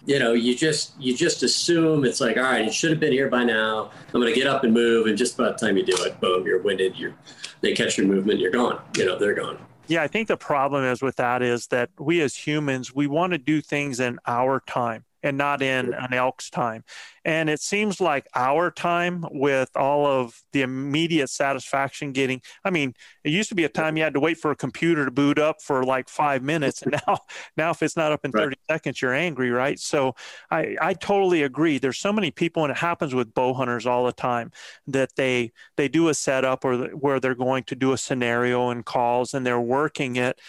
[0.07, 3.11] you know, you just you just assume it's like, all right, it should have been
[3.11, 3.91] here by now.
[4.07, 6.19] I'm going to get up and move, and just about the time you do it,
[6.21, 6.97] boom, you're winded.
[6.97, 7.13] You're
[7.59, 8.81] they catch your movement, you're gone.
[8.95, 9.59] You know, they're gone.
[9.87, 13.33] Yeah, I think the problem is with that is that we as humans we want
[13.33, 16.83] to do things in our time and not in an elk's time.
[17.25, 22.93] And it seems like our time with all of the immediate satisfaction getting, I mean,
[23.23, 25.37] it used to be a time you had to wait for a computer to boot
[25.39, 26.81] up for like five minutes.
[26.83, 27.19] And now,
[27.57, 28.57] now if it's not up in 30 right.
[28.69, 29.79] seconds, you're angry, right?
[29.79, 30.15] So
[30.49, 31.79] I, I totally agree.
[31.79, 34.51] There's so many people, and it happens with bow hunters all the time
[34.87, 38.85] that they, they do a setup or where they're going to do a scenario and
[38.85, 40.39] calls and they're working it.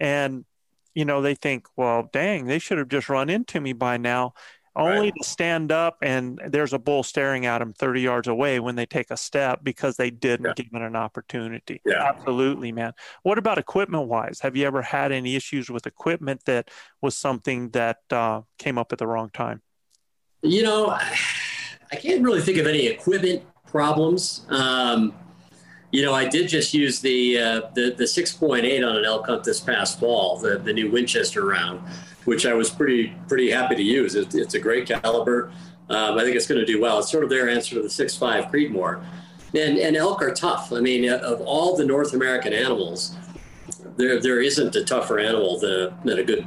[0.00, 0.44] And
[0.94, 4.34] you know, they think, well, dang, they should have just run into me by now.
[4.76, 5.12] Only right.
[5.22, 8.86] to stand up and there's a bull staring at them 30 yards away when they
[8.86, 10.52] take a step because they didn't yeah.
[10.56, 11.80] give it an opportunity.
[11.86, 12.02] Yeah.
[12.02, 12.92] Absolutely, man.
[13.22, 14.40] What about equipment wise?
[14.40, 18.92] Have you ever had any issues with equipment that was something that uh, came up
[18.92, 19.62] at the wrong time?
[20.42, 24.44] You know, I can't really think of any equipment problems.
[24.48, 25.14] Um,
[25.94, 29.44] you know, I did just use the uh, the the 6.8 on an elk hunt
[29.44, 31.82] this past fall, the the new Winchester round,
[32.24, 34.16] which I was pretty pretty happy to use.
[34.16, 35.52] It, it's a great caliber.
[35.88, 36.98] Um, I think it's going to do well.
[36.98, 39.04] It's sort of their answer to the 6.5 Creedmoor.
[39.54, 40.72] and, and elk are tough.
[40.72, 43.14] I mean, of all the North American animals,
[43.96, 46.44] there there isn't a tougher animal than a, than a good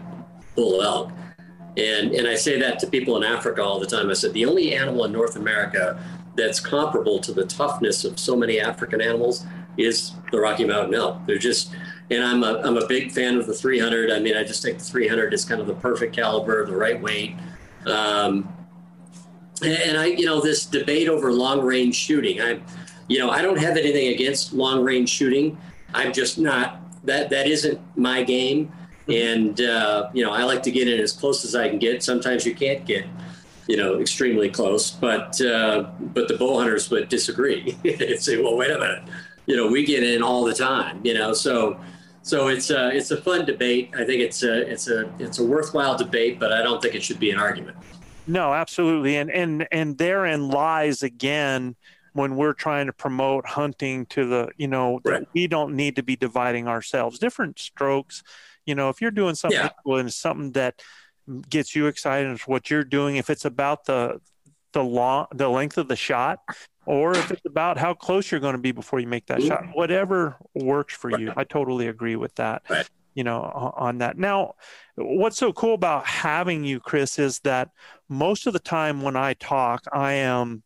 [0.58, 1.10] bull elk.
[1.78, 4.10] And and I say that to people in Africa all the time.
[4.10, 6.04] I said the only animal in North America
[6.38, 9.46] that's comparable to the toughness of so many African animals
[9.78, 11.26] is the Rocky Mountain elk.
[11.26, 11.76] They're just
[12.10, 14.12] and I'm a, I'm a big fan of the 300.
[14.12, 17.02] I mean, I just think the 300 is kind of the perfect caliber, the right
[17.02, 17.36] weight.
[17.86, 18.48] Um,
[19.62, 22.64] and, I, you know, this debate over long range shooting, I'm,
[23.08, 25.58] you know, I don't have anything against long range shooting.
[25.94, 28.72] I'm just not that that isn't my game.
[29.08, 32.04] And uh, you know, I like to get in as close as I can get.
[32.04, 33.06] Sometimes you can't get,
[33.68, 34.92] you know, extremely close.
[34.92, 37.72] But uh, but the bow hunters would disagree.
[37.84, 39.04] They'd say, well, wait a minute,
[39.46, 41.02] you know, we get in all the time.
[41.04, 41.80] You know, so
[42.22, 43.92] so it's a it's a fun debate.
[43.96, 47.04] I think it's a it's a it's a worthwhile debate, but I don't think it
[47.04, 47.78] should be an argument.
[48.28, 51.76] No, absolutely, and and and therein lies again
[52.18, 55.28] when we're trying to promote hunting to the you know right.
[55.34, 58.24] we don't need to be dividing ourselves different strokes
[58.66, 59.96] you know if you're doing something yeah.
[60.00, 60.82] and something that
[61.50, 64.20] gets you excited is what you're doing if it's about the
[64.74, 66.40] the long the length of the shot
[66.86, 69.64] or if it's about how close you're going to be before you make that shot.
[69.64, 69.72] Mm-hmm.
[69.72, 71.34] Whatever works for you.
[71.36, 72.90] I totally agree with that right.
[73.14, 73.42] you know
[73.76, 74.18] on that.
[74.18, 74.56] Now
[74.96, 77.70] what's so cool about having you chris is that
[78.10, 80.64] most of the time when i talk i am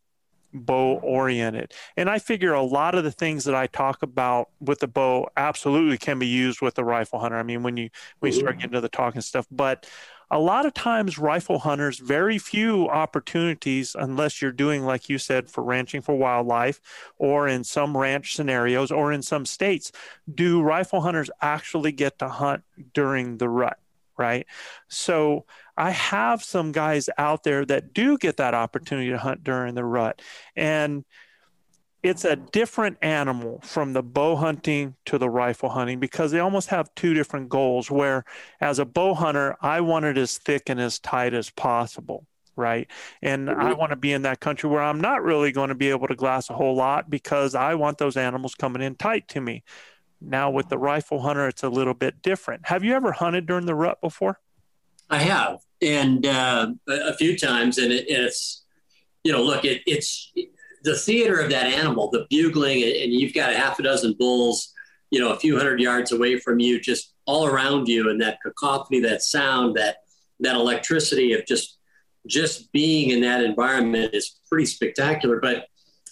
[0.54, 1.74] bow oriented.
[1.98, 5.30] And i figure a lot of the things that i talk about with the bow
[5.38, 7.38] absolutely can be used with the rifle hunter.
[7.38, 7.90] I mean when you
[8.20, 8.62] when you start mm-hmm.
[8.62, 9.48] getting to the talking stuff.
[9.52, 9.88] But
[10.32, 15.52] a lot of times rifle hunters very few opportunities unless you're doing like you said
[15.52, 16.80] for ranching for wildlife
[17.18, 19.92] or in some ranch scenarios or in some states
[20.34, 22.64] do rifle hunters actually get to hunt
[22.94, 23.78] during the rut
[24.18, 24.46] right?
[24.88, 25.46] So
[25.78, 29.86] i have some guys out there that do get that opportunity to hunt during the
[29.86, 30.22] rut.
[30.56, 31.06] And
[32.04, 36.70] it's a different animal from the bow hunting to the rifle hunting because they almost
[36.70, 38.26] have two different goals where
[38.60, 42.26] as a bow hunter i want it as thick and as tight as possible
[42.58, 42.92] right?
[43.22, 43.62] And mm-hmm.
[43.62, 46.08] i want to be in that country where i'm not really going to be able
[46.08, 49.64] to glass a whole lot because i want those animals coming in tight to me.
[50.20, 52.68] Now with the rifle hunter it's a little bit different.
[52.68, 54.40] Have you ever hunted during the rut before?
[55.10, 58.64] I have and uh, a few times and it, it's
[59.24, 60.32] you know look it, it's
[60.84, 64.74] the theater of that animal, the bugling, and you've got a half a dozen bulls,
[65.10, 68.40] you know, a few hundred yards away from you, just all around you, and that
[68.44, 69.98] cacophony, that sound, that
[70.40, 71.78] that electricity of just
[72.28, 75.40] just being in that environment is pretty spectacular.
[75.40, 75.68] But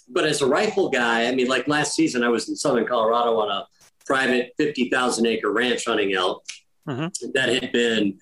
[0.08, 3.38] but as a rifle guy, I mean, like last season, I was in southern Colorado
[3.38, 3.66] on a
[4.06, 6.44] private fifty thousand acre ranch hunting elk.
[6.88, 7.30] Mm-hmm.
[7.34, 8.18] That had been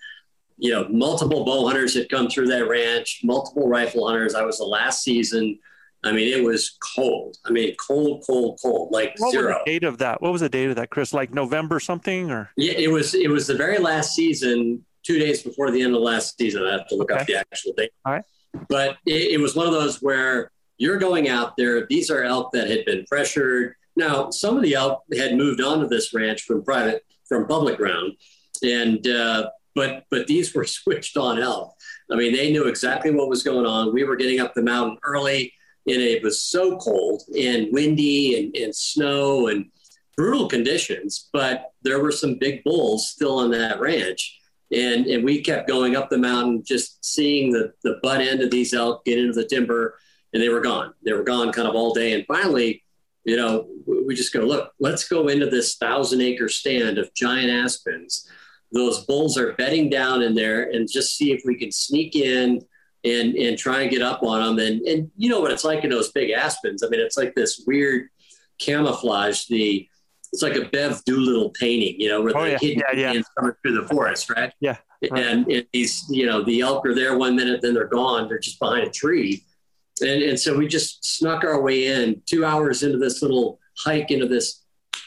[0.59, 4.35] you know, multiple bow hunters had come through that ranch, multiple rifle hunters.
[4.35, 5.59] I was the last season.
[6.05, 7.37] I mean, it was cold.
[7.45, 9.55] I mean, cold, cold, cold, like what zero.
[9.55, 10.23] was the date of that?
[10.23, 11.13] What was the date of that, Chris?
[11.13, 13.15] Like November something, or yeah, it was.
[13.15, 16.65] It was the very last season, two days before the end of last season.
[16.65, 17.21] I have to look okay.
[17.21, 17.91] up the actual date.
[18.05, 18.25] All right.
[18.69, 21.85] But it, it was one of those where you're going out there.
[21.87, 23.75] These are elk that had been pressured.
[23.97, 27.77] Now, some of the elk had moved on to this ranch from private, from public
[27.77, 28.13] ground,
[28.63, 31.75] and uh, but but these were switched on elk.
[32.11, 33.93] I mean, they knew exactly what was going on.
[33.93, 35.53] We were getting up the mountain early
[35.89, 39.71] and it was so cold and windy and, and snow and
[40.17, 44.39] brutal conditions, but there were some big bulls still on that ranch.
[44.71, 48.51] And, and we kept going up the mountain, just seeing the, the butt end of
[48.51, 49.99] these elk get into the timber,
[50.35, 50.93] and they were gone.
[51.03, 52.13] They were gone kind of all day.
[52.13, 52.85] And finally,
[53.25, 57.51] you know, we just go, look, let's go into this thousand acre stand of giant
[57.51, 58.29] aspens.
[58.73, 62.61] Those bulls are bedding down in there and just see if we can sneak in
[63.05, 64.67] and and try and get up on them.
[64.67, 66.83] And and you know what it's like in those big aspens.
[66.83, 68.09] I mean, it's like this weird
[68.59, 69.47] camouflage.
[69.47, 69.89] The
[70.33, 72.59] it's like a Bev Doolittle painting, you know, where oh, they're yeah.
[72.61, 73.23] hidden yeah, yeah.
[73.39, 74.53] coming through the forest, right?
[74.61, 74.77] Yeah.
[75.11, 75.25] Right.
[75.25, 78.29] And, and these, you know, the elk are there one minute, then they're gone.
[78.29, 79.45] They're just behind a tree.
[80.03, 84.11] And, and so we just snuck our way in two hours into this little hike
[84.11, 84.65] into this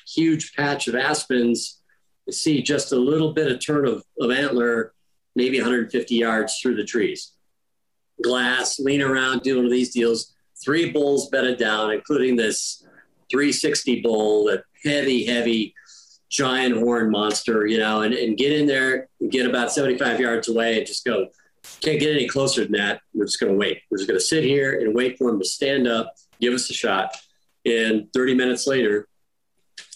[0.07, 1.81] huge patch of aspens
[2.27, 4.93] to see just a little bit of turn of, of antler,
[5.35, 7.33] maybe 150 yards through the trees
[8.21, 10.33] glass, lean around, do one of these deals.
[10.63, 12.85] Three bulls bedded down, including this
[13.31, 15.73] 360 bull, that heavy, heavy
[16.29, 20.77] giant horn monster, you know, and, and get in there get about 75 yards away
[20.77, 21.27] and just go,
[21.81, 23.01] can't get any closer than that.
[23.13, 23.81] We're just going to wait.
[23.89, 26.69] We're just going to sit here and wait for him to stand up, give us
[26.69, 27.15] a shot.
[27.65, 29.07] And 30 minutes later,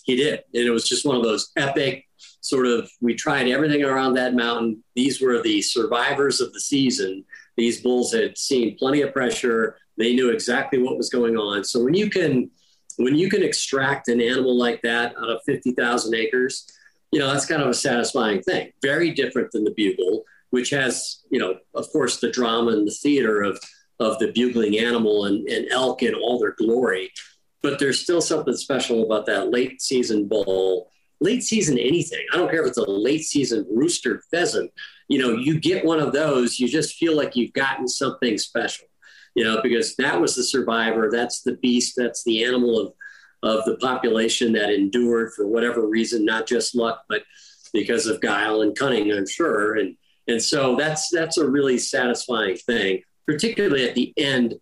[0.03, 0.43] he did.
[0.53, 2.05] And it was just one of those epic
[2.41, 4.83] sort of, we tried everything around that mountain.
[4.95, 7.25] These were the survivors of the season
[7.57, 9.77] these bulls had seen plenty of pressure.
[9.97, 11.63] They knew exactly what was going on.
[11.63, 12.51] So when you can
[12.97, 16.65] when you can extract an animal like that out of 50,000 acres,
[17.11, 18.71] you know, that's kind of a satisfying thing.
[18.81, 22.91] Very different than the bugle, which has, you know, of course, the drama and the
[22.91, 23.59] theater of,
[23.99, 27.11] of the bugling animal and, and elk in all their glory.
[27.61, 32.25] But there's still something special about that late season bull, late season anything.
[32.31, 34.71] I don't care if it's a late season rooster pheasant.
[35.07, 38.87] You know, you get one of those, you just feel like you've gotten something special
[39.35, 41.09] you know, because that was the survivor.
[41.11, 41.93] That's the beast.
[41.97, 42.93] That's the animal of,
[43.43, 47.23] of the population that endured for whatever reason, not just luck, but
[47.73, 49.75] because of guile and cunning, I'm sure.
[49.75, 49.97] And,
[50.27, 54.55] and so that's, that's a really satisfying thing, particularly at the end,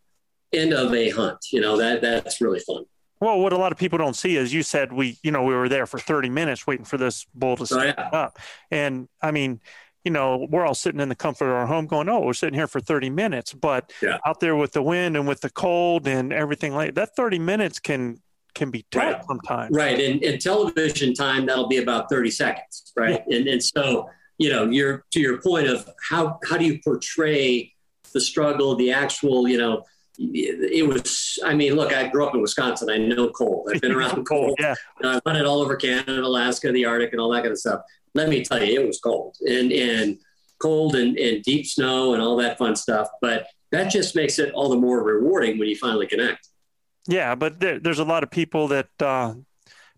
[0.51, 2.83] end of a hunt, you know, that, that's really fun.
[3.19, 5.53] Well, what a lot of people don't see is you said we, you know, we
[5.53, 8.19] were there for 30 minutes waiting for this bull to stand oh, yeah.
[8.19, 8.39] up.
[8.69, 9.61] And I mean,
[10.03, 12.55] you know, we're all sitting in the comfort of our home going, oh, we're sitting
[12.55, 13.53] here for 30 minutes.
[13.53, 14.17] But yeah.
[14.25, 17.79] out there with the wind and with the cold and everything like that, 30 minutes
[17.79, 18.19] can
[18.53, 19.23] can be tough right.
[19.27, 19.75] sometimes.
[19.75, 19.99] Right.
[19.99, 22.93] And, and television time, that'll be about 30 seconds.
[22.95, 23.23] Right.
[23.27, 23.37] Yeah.
[23.37, 27.73] And, and so, you know, you're to your point of how, how do you portray
[28.13, 29.83] the struggle, the actual, you know,
[30.19, 33.91] it was i mean look i grew up in wisconsin i know cold i've been
[33.91, 37.51] around cold yeah i've hunted all over canada alaska the arctic and all that kind
[37.51, 37.81] of stuff
[38.13, 40.17] let me tell you, it was cold and, and
[40.59, 43.09] cold and, and deep snow and all that fun stuff.
[43.21, 46.47] But that just makes it all the more rewarding when you finally connect.
[47.07, 49.33] Yeah, but there, there's a lot of people that, uh,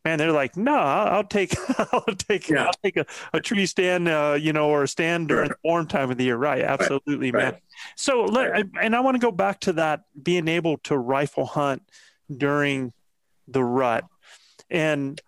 [0.04, 1.56] man, they're like, no, I'll, I'll take,
[1.94, 2.66] I'll take, yeah.
[2.66, 5.58] I'll take a, a tree stand, uh, you know, or a stand during sure.
[5.62, 6.38] the warm time of the year.
[6.38, 6.64] Right.
[6.64, 7.44] Absolutely, right.
[7.44, 7.54] man.
[7.54, 7.62] Right.
[7.96, 11.84] So, let, and I want to go back to that being able to rifle hunt
[12.36, 12.94] during
[13.48, 14.06] the rut.
[14.70, 15.22] And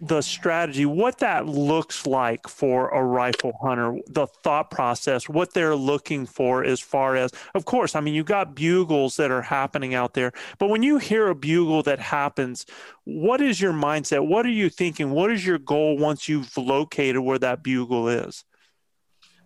[0.00, 5.74] the strategy, what that looks like for a rifle hunter, the thought process, what they're
[5.74, 9.94] looking for as far as, of course, I mean, you got bugles that are happening
[9.94, 12.64] out there, but when you hear a bugle that happens,
[13.04, 14.26] what is your mindset?
[14.26, 15.10] What are you thinking?
[15.10, 18.44] What is your goal once you've located where that bugle is?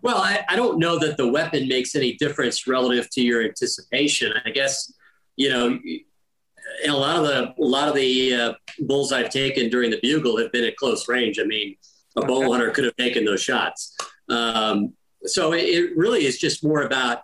[0.03, 4.33] Well, I, I don't know that the weapon makes any difference relative to your anticipation.
[4.45, 4.93] I guess,
[5.37, 5.79] you know,
[6.83, 9.99] and a lot of the a lot of the uh, bulls I've taken during the
[10.01, 11.39] bugle have been at close range.
[11.39, 11.75] I mean,
[12.15, 12.27] a okay.
[12.27, 13.95] bow hunter could have taken those shots.
[14.29, 14.93] Um,
[15.25, 17.21] so it, it, really is just more about,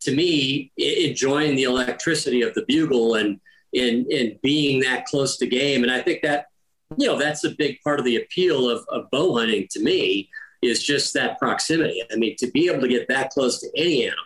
[0.00, 3.40] to me, enjoying the electricity of the bugle and
[3.74, 5.82] and and being that close to game.
[5.82, 6.46] And I think that
[6.96, 10.30] you know that's a big part of the appeal of, of bow hunting to me
[10.62, 12.02] is just that proximity.
[12.10, 14.24] I mean, to be able to get that close to any animal.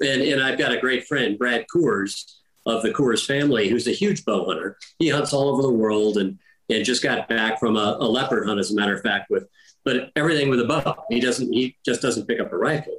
[0.00, 2.24] And and I've got a great friend, Brad Coors
[2.66, 4.78] of the Coors family, who's a huge bow hunter.
[4.98, 6.38] He hunts all over the world and
[6.70, 9.46] and just got back from a, a leopard hunt, as a matter of fact, with
[9.84, 11.04] but everything with a bow.
[11.10, 11.52] He doesn't.
[11.52, 12.96] He just doesn't pick up a rifle.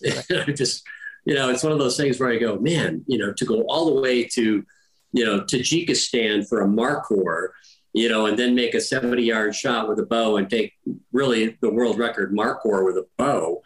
[0.54, 0.84] Just,
[1.24, 3.62] you know, it's one of those things where I go, man, you know, to go
[3.62, 4.64] all the way to,
[5.12, 7.48] you know, Tajikistan for a Markhor,
[7.92, 10.74] you know, and then make a 70 yard shot with a bow and take
[11.12, 13.62] really the world record Markhor with a bow.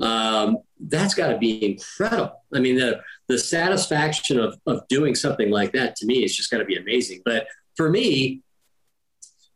[0.00, 2.42] Um, that's got to be incredible.
[2.54, 6.50] I mean, the the satisfaction of, of doing something like that to me is just
[6.50, 7.22] going to be amazing.
[7.24, 8.42] But for me,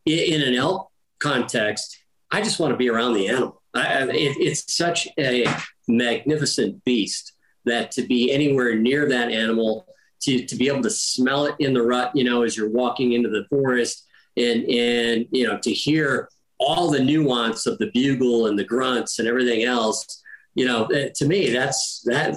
[0.06, 1.98] in, an elk context,
[2.30, 3.60] I just want to be around the animal.
[3.74, 5.46] I, it, it's such a
[5.88, 7.32] magnificent beast
[7.64, 9.86] that to be anywhere near that animal,
[10.22, 13.14] to, to be able to smell it in the rut, you know, as you're walking
[13.14, 14.06] into the forest
[14.36, 16.28] and, and, you know, to hear
[16.60, 20.22] all the nuance of the bugle and the grunts and everything else,
[20.54, 22.36] you know, eh, to me, that's that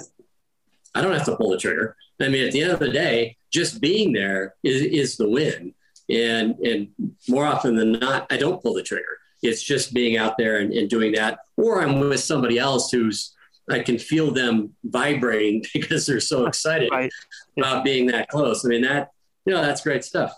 [0.97, 1.95] I don't have to pull the trigger.
[2.19, 5.73] I mean, at the end of the day, just being there is, is the win.
[6.09, 6.89] And, and
[7.29, 9.19] more often than not, I don't pull the trigger.
[9.43, 11.39] It's just being out there and, and doing that.
[11.55, 13.35] Or I'm with somebody else who's,
[13.69, 17.11] I can feel them vibrating because they're so excited right.
[17.57, 18.65] about being that close.
[18.65, 19.11] I mean, that,
[19.45, 20.33] you know, that's great stuff.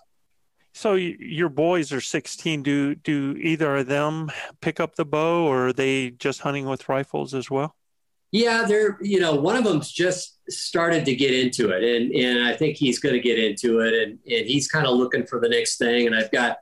[0.74, 2.64] So your boys are 16.
[2.64, 4.32] Do do either of them
[4.62, 7.76] pick up the bow, or are they just hunting with rifles as well?
[8.32, 12.46] Yeah, they're you know one of them's just started to get into it, and and
[12.46, 15.40] I think he's going to get into it, and and he's kind of looking for
[15.40, 16.06] the next thing.
[16.06, 16.58] And I've got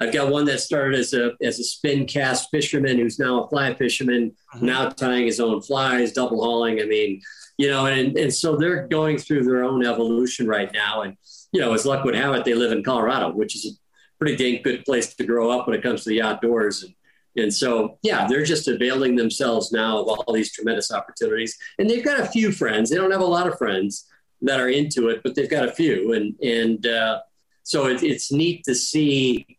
[0.00, 3.48] I've got one that started as a as a spin cast fisherman who's now a
[3.48, 4.66] fly fisherman, mm-hmm.
[4.66, 6.80] now tying his own flies, double hauling.
[6.80, 7.20] I mean,
[7.58, 11.16] you know, and and so they're going through their own evolution right now, and
[11.52, 13.70] you know, as luck would have it, they live in Colorado, which is a
[14.18, 16.82] pretty dang good place to grow up when it comes to the outdoors.
[16.82, 16.94] And
[17.36, 21.56] and so, yeah, they're just availing themselves now of all these tremendous opportunities.
[21.78, 22.90] And they've got a few friends.
[22.90, 24.06] They don't have a lot of friends
[24.42, 26.12] that are into it, but they've got a few.
[26.12, 27.20] And and uh,
[27.62, 29.58] so it, it's neat to see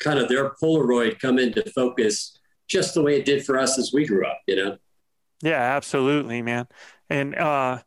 [0.00, 3.92] kind of their Polaroid come into focus just the way it did for us as
[3.92, 4.40] we grew up.
[4.46, 4.78] You know.
[5.42, 6.66] Yeah, absolutely, man.
[7.10, 7.82] And uh,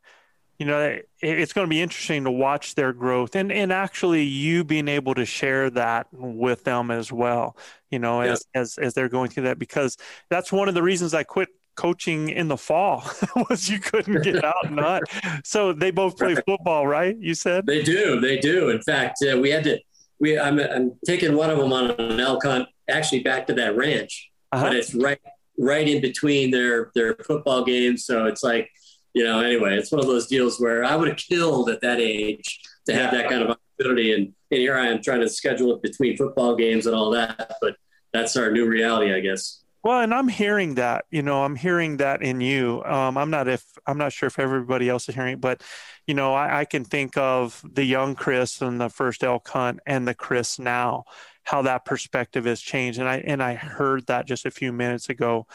[0.58, 4.64] you know, it's going to be interesting to watch their growth and, and actually you
[4.64, 7.58] being able to share that with them as well,
[7.92, 9.98] you know, as, as, as they're going through that, because
[10.30, 13.04] that's one of the reasons I quit coaching in the fall
[13.50, 15.04] was you couldn't get out and not.
[15.44, 17.18] So they both play football, right?
[17.18, 18.20] You said they do.
[18.22, 18.70] They do.
[18.70, 19.80] In fact, uh, we had to,
[20.20, 23.76] we, I'm, I'm taking one of them on an elk hunt, actually back to that
[23.76, 24.64] ranch, uh-huh.
[24.64, 25.20] but it's right,
[25.58, 28.06] right in between their, their football games.
[28.06, 28.70] So it's like,
[29.16, 32.02] you know, anyway, it's one of those deals where I would have killed at that
[32.02, 34.14] age to have that kind of opportunity.
[34.14, 37.54] And, and here I am trying to schedule it between football games and all that.
[37.62, 37.78] But
[38.12, 39.64] that's our new reality, I guess.
[39.84, 42.84] Well, and I'm hearing that, you know, I'm hearing that in you.
[42.84, 45.64] Um, I'm not if I'm not sure if everybody else is hearing, but
[46.08, 49.80] you know, I, I, can think of the young Chris and the first elk hunt
[49.86, 51.06] and the Chris now,
[51.44, 53.00] how that perspective has changed.
[53.00, 55.46] And I and I heard that just a few minutes ago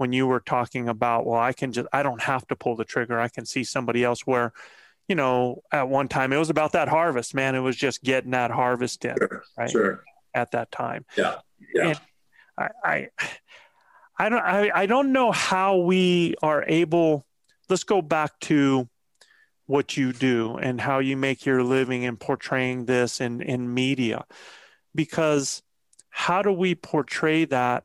[0.00, 2.86] when you were talking about, well, I can just, I don't have to pull the
[2.86, 3.20] trigger.
[3.20, 4.54] I can see somebody else where,
[5.08, 7.54] you know, at one time it was about that harvest, man.
[7.54, 9.70] It was just getting that harvest in, sure, right?
[9.70, 10.02] Sure.
[10.32, 11.04] At that time.
[11.18, 11.34] Yeah.
[11.74, 11.88] Yeah.
[11.88, 12.00] And
[12.56, 13.08] I, I,
[14.18, 17.26] I don't, I, I don't know how we are able,
[17.68, 18.88] let's go back to
[19.66, 24.24] what you do and how you make your living in portraying this in, in media,
[24.94, 25.62] because
[26.08, 27.84] how do we portray that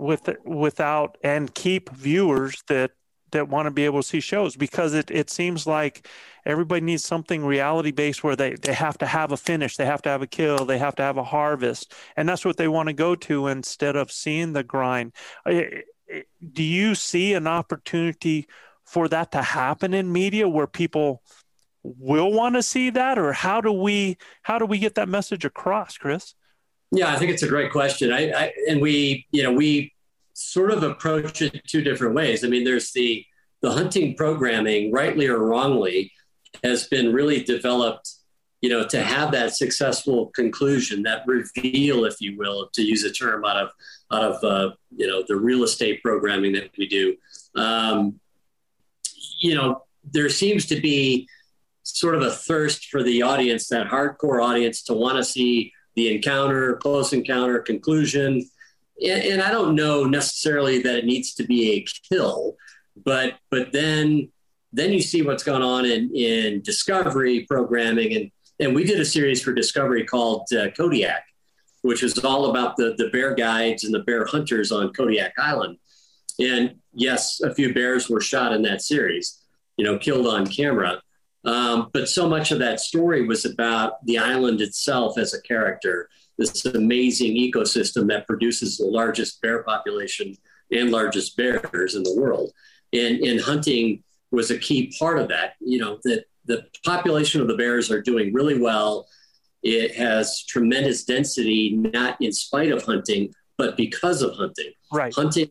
[0.00, 2.92] with without and keep viewers that
[3.32, 6.08] that want to be able to see shows because it, it seems like
[6.44, 10.02] everybody needs something reality based where they, they have to have a finish, they have
[10.02, 11.94] to have a kill, they have to have a harvest.
[12.16, 15.12] And that's what they want to go to instead of seeing the grind.
[15.46, 18.48] Do you see an opportunity
[18.84, 21.22] for that to happen in media where people
[21.84, 25.44] will want to see that or how do we how do we get that message
[25.44, 26.34] across, Chris?
[26.92, 28.12] Yeah, I think it's a great question.
[28.12, 29.92] I, I, and we, you know, we
[30.34, 32.44] sort of approach it two different ways.
[32.44, 33.24] I mean, there's the
[33.62, 36.12] the hunting programming, rightly or wrongly,
[36.64, 38.10] has been really developed,
[38.62, 43.12] you know, to have that successful conclusion, that reveal, if you will, to use a
[43.12, 43.70] term out of
[44.10, 47.16] out of uh, you know the real estate programming that we do.
[47.54, 48.18] Um,
[49.40, 51.28] you know, there seems to be
[51.82, 56.14] sort of a thirst for the audience, that hardcore audience, to want to see the
[56.14, 58.48] encounter, close encounter, conclusion.
[59.04, 62.56] And, and, I don't know necessarily that it needs to be a kill,
[63.04, 64.30] but but then
[64.72, 68.30] then you see what's going on in in discovery programming, and
[68.60, 71.24] and we did a series for Discovery called uh, Kodiak,
[71.82, 75.76] which is all about the the bear guides and the bear hunters on Kodiak Island.
[76.38, 79.42] And yes, a few bears were shot in that series,
[79.76, 81.02] you know, killed on camera.
[81.44, 86.08] Um, but so much of that story was about the island itself as a character,
[86.38, 90.36] this amazing ecosystem that produces the largest bear population
[90.70, 92.52] and largest bears in the world.
[92.92, 95.54] And, and hunting was a key part of that.
[95.60, 99.08] You know, that the population of the bears are doing really well.
[99.62, 104.72] It has tremendous density, not in spite of hunting, but because of hunting.
[104.92, 105.14] Right.
[105.14, 105.50] Hunting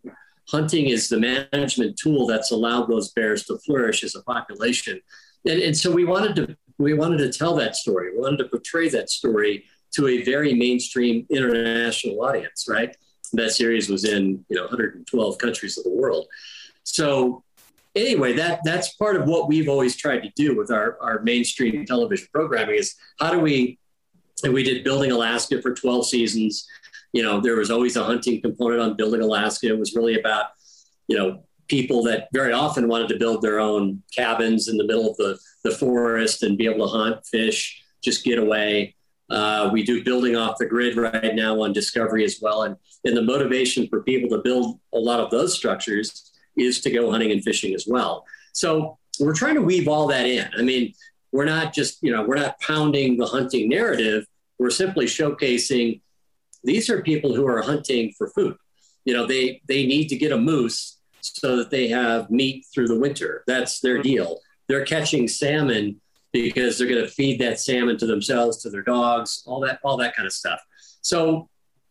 [0.50, 5.00] hunting is the management tool that's allowed those bears to flourish as a population
[5.46, 8.14] and, and so we wanted to we wanted to tell that story.
[8.14, 12.96] We wanted to portray that story to a very mainstream international audience, right?
[13.34, 16.28] That series was in you know 112 countries of the world.
[16.84, 17.44] So
[17.96, 21.86] anyway, that that's part of what we've always tried to do with our, our mainstream
[21.86, 23.80] television programming is how do we
[24.44, 26.68] and we did Building Alaska for 12 seasons.
[27.12, 29.68] You know, there was always a hunting component on Building Alaska.
[29.68, 30.46] It was really about,
[31.08, 35.10] you know, people that very often wanted to build their own cabins in the middle
[35.10, 38.96] of the, the forest and be able to hunt, fish, just get away.
[39.30, 42.64] Uh, we do building off the grid right now on Discovery as well.
[42.64, 46.92] And, and the motivation for people to build a lot of those structures is to
[46.92, 48.26] go hunting and fishing as well.
[48.54, 50.50] So we're trying to weave all that in.
[50.58, 50.94] I mean,
[51.32, 54.26] we're not just, you know, we're not pounding the hunting narrative.
[54.58, 56.02] We're simply showcasing
[56.64, 58.56] these are people who are hunting for food.
[59.06, 62.88] You know, they they need to get a moose so that they have meat through
[62.88, 63.44] the winter.
[63.48, 64.04] That's their mm-hmm.
[64.04, 64.40] deal.
[64.68, 66.00] They're catching salmon
[66.32, 69.98] because they're going to feed that salmon to themselves, to their dogs, all that, all
[69.98, 70.60] that kind of stuff.
[71.02, 71.50] So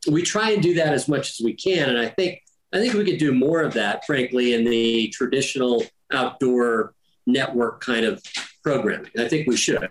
[0.08, 2.94] we try and do that as much as we can, and I think I think
[2.94, 6.94] we could do more of that, frankly, in the traditional outdoor
[7.26, 8.22] network kind of
[8.62, 9.10] programming.
[9.18, 9.88] I think we should,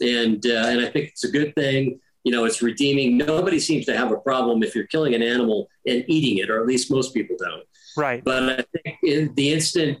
[0.00, 2.00] and uh, and I think it's a good thing.
[2.24, 3.16] You know, it's redeeming.
[3.16, 6.60] Nobody seems to have a problem if you're killing an animal and eating it, or
[6.60, 7.64] at least most people don't.
[7.96, 8.22] Right.
[8.24, 9.98] But I think in the instant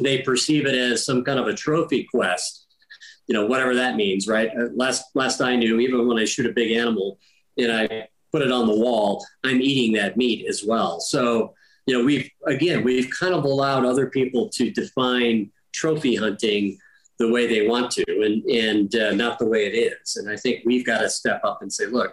[0.00, 2.66] they perceive it as some kind of a trophy quest,
[3.26, 4.50] you know, whatever that means, right?
[4.50, 7.18] Uh, last last I knew, even when I shoot a big animal
[7.56, 11.00] and I put it on the wall, I'm eating that meat as well.
[11.00, 11.54] So,
[11.86, 16.78] you know, we've again we've kind of allowed other people to define trophy hunting
[17.18, 20.16] the way they want to and, and uh, not the way it is.
[20.16, 22.12] And I think we've got to step up and say, look,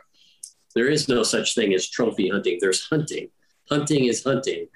[0.75, 2.59] there is no such thing as trophy hunting.
[2.61, 3.29] There's hunting.
[3.69, 4.67] Hunting is hunting.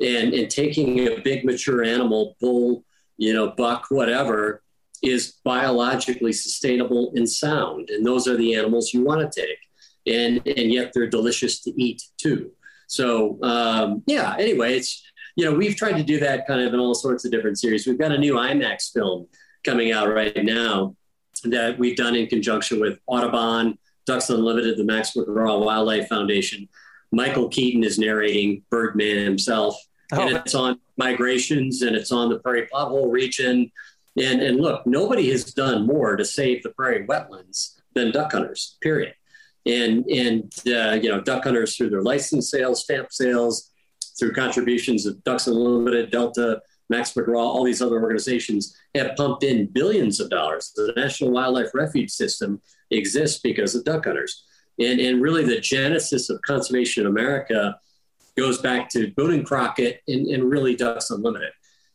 [0.00, 2.84] And, and taking a big mature animal, bull,
[3.18, 4.62] you know, buck, whatever,
[5.02, 7.90] is biologically sustainable and sound.
[7.90, 9.58] And those are the animals you want to take.
[10.06, 12.52] And, and yet they're delicious to eat too.
[12.86, 15.02] So, um, yeah, anyway, it's,
[15.36, 17.86] you know, we've tried to do that kind of in all sorts of different series.
[17.86, 19.28] We've got a new IMAX film
[19.64, 20.96] coming out right now
[21.44, 26.68] that we've done in conjunction with Audubon, Ducks Unlimited, the Max McGraw Wildlife Foundation.
[27.12, 29.76] Michael Keaton is narrating Birdman himself,
[30.12, 30.26] oh.
[30.26, 33.70] and it's on migrations and it's on the prairie pothole region.
[34.16, 38.76] And, and look, nobody has done more to save the prairie wetlands than duck hunters,
[38.80, 39.14] period.
[39.66, 43.70] And, and uh, you know, duck hunters through their license sales, stamp sales,
[44.18, 49.66] through contributions of Ducks Unlimited, Delta, Max McGraw, all these other organizations have pumped in
[49.66, 50.72] billions of dollars.
[50.74, 54.44] The National Wildlife Refuge System exists because of duck hunters.
[54.78, 57.78] And, and really, the genesis of Conservation in America
[58.36, 61.52] goes back to Boone and Crockett and, and really Ducks Unlimited.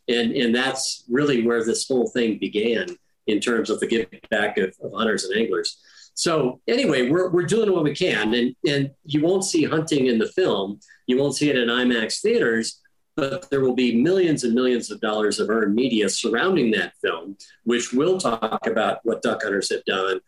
[0.08, 2.86] And, and that's really where this whole thing began
[3.26, 5.78] in terms of the give back of, of hunters and anglers.
[6.14, 8.32] So anyway, we're, we're doing what we can.
[8.34, 10.80] And, and you won't see hunting in the film.
[11.06, 12.80] You won't see it in IMAX theaters,
[13.16, 17.36] but there will be millions and millions of dollars of earned media surrounding that film,
[17.64, 20.20] which will talk about what duck hunters have done.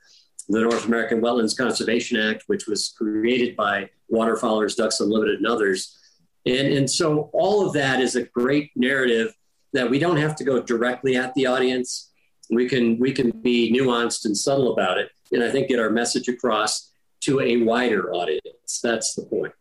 [0.49, 5.99] The North American Wetlands Conservation Act, which was created by Waterfowlers, Ducks Unlimited, and others.
[6.47, 9.35] And, and so all of that is a great narrative
[9.73, 12.11] that we don't have to go directly at the audience.
[12.51, 15.91] We can we can be nuanced and subtle about it, and I think get our
[15.91, 16.91] message across
[17.21, 18.81] to a wider audience.
[18.83, 19.53] That's the point.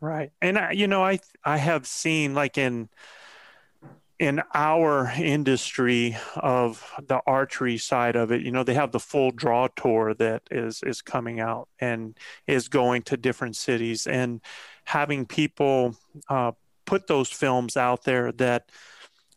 [0.00, 0.30] Right.
[0.42, 2.90] And I, you know, I I have seen like in
[4.18, 9.30] in our industry of the archery side of it, you know, they have the full
[9.30, 14.40] draw tour that is is coming out and is going to different cities and
[14.84, 15.96] having people
[16.28, 16.52] uh,
[16.86, 18.70] put those films out there that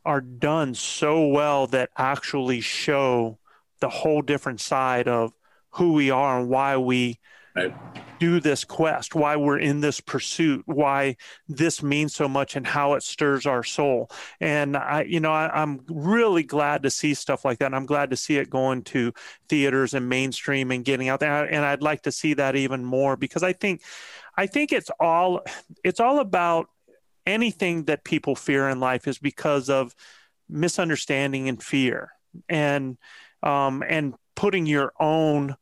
[0.05, 3.38] are done so well that actually show
[3.82, 5.34] the whole different side of
[5.71, 7.19] who we are and why we
[7.55, 7.73] right.
[8.20, 11.15] Do this quest, why we're in this pursuit, why
[11.47, 14.09] this means so much, and how it stirs our soul.
[14.39, 17.67] And I, you know, I, am really glad to see stuff like that.
[17.67, 19.13] And I'm glad to see it going to
[19.47, 21.45] theaters and mainstream and getting out there.
[21.45, 23.82] And I'd like to see that even more because I think,
[24.38, 25.41] I think it's all,
[25.84, 26.67] it's all about
[27.26, 29.95] anything that people fear in life is because of
[30.49, 32.11] misunderstanding and fear
[32.47, 32.97] and
[33.43, 35.55] um, and putting your own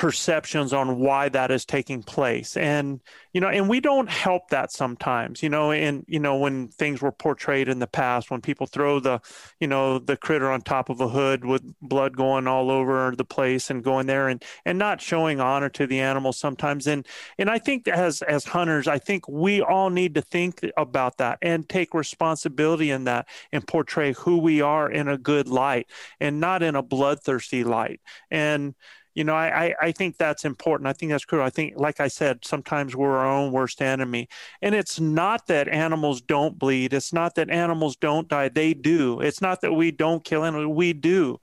[0.00, 2.56] perceptions on why that is taking place.
[2.56, 3.00] And
[3.34, 7.00] you know and we don't help that sometimes you know and you know when things
[7.00, 9.20] were portrayed in the past when people throw the
[9.60, 13.24] you know the critter on top of a hood with blood going all over the
[13.24, 16.86] place and going there and and not showing honor to the animal sometimes.
[16.86, 17.06] And
[17.38, 21.38] and i think as as hunters i think we all need to think about that
[21.42, 25.88] and take responsibility in that and portray who we are in a good light
[26.20, 28.00] and not in a bloodthirsty light.
[28.30, 28.74] And
[29.14, 30.86] you know, I, I think that's important.
[30.86, 31.42] I think that's cool.
[31.42, 34.28] I think, like I said, sometimes we're our own worst enemy.
[34.62, 36.92] And it's not that animals don't bleed.
[36.92, 38.48] It's not that animals don't die.
[38.48, 39.20] They do.
[39.20, 40.76] It's not that we don't kill animals.
[40.76, 41.40] We do.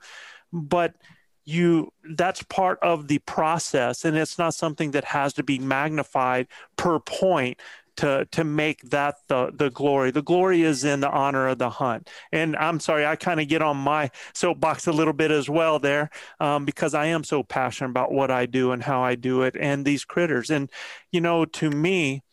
[0.54, 0.96] But
[1.44, 6.46] you that's part of the process and it's not something that has to be magnified
[6.76, 7.58] per point
[7.98, 10.12] to to make that the the glory.
[10.12, 12.10] The glory is in the honor of the hunt.
[12.32, 15.80] And I'm sorry, I kind of get on my soapbox a little bit as well
[15.80, 19.42] there, um, because I am so passionate about what I do and how I do
[19.44, 20.50] it, and these critters.
[20.50, 20.72] And
[21.12, 22.24] you know, to me,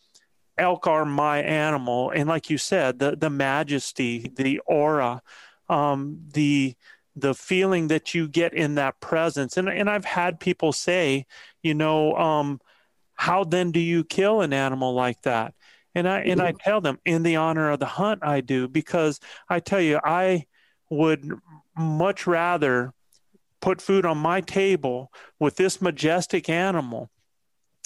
[0.59, 5.23] elk are my animal, and like you said, the the majesty, the aura,
[5.69, 6.75] um, the
[7.17, 9.57] the feeling that you get in that presence.
[9.57, 11.27] And and I've had people say,
[11.62, 12.61] you know, um,
[13.15, 15.55] how then do you kill an animal like that?
[15.95, 19.21] And I and I tell them in the honor of the hunt I do because
[19.49, 20.47] I tell you I
[20.91, 21.39] would
[21.77, 22.93] much rather
[23.61, 27.11] put food on my table with this majestic animal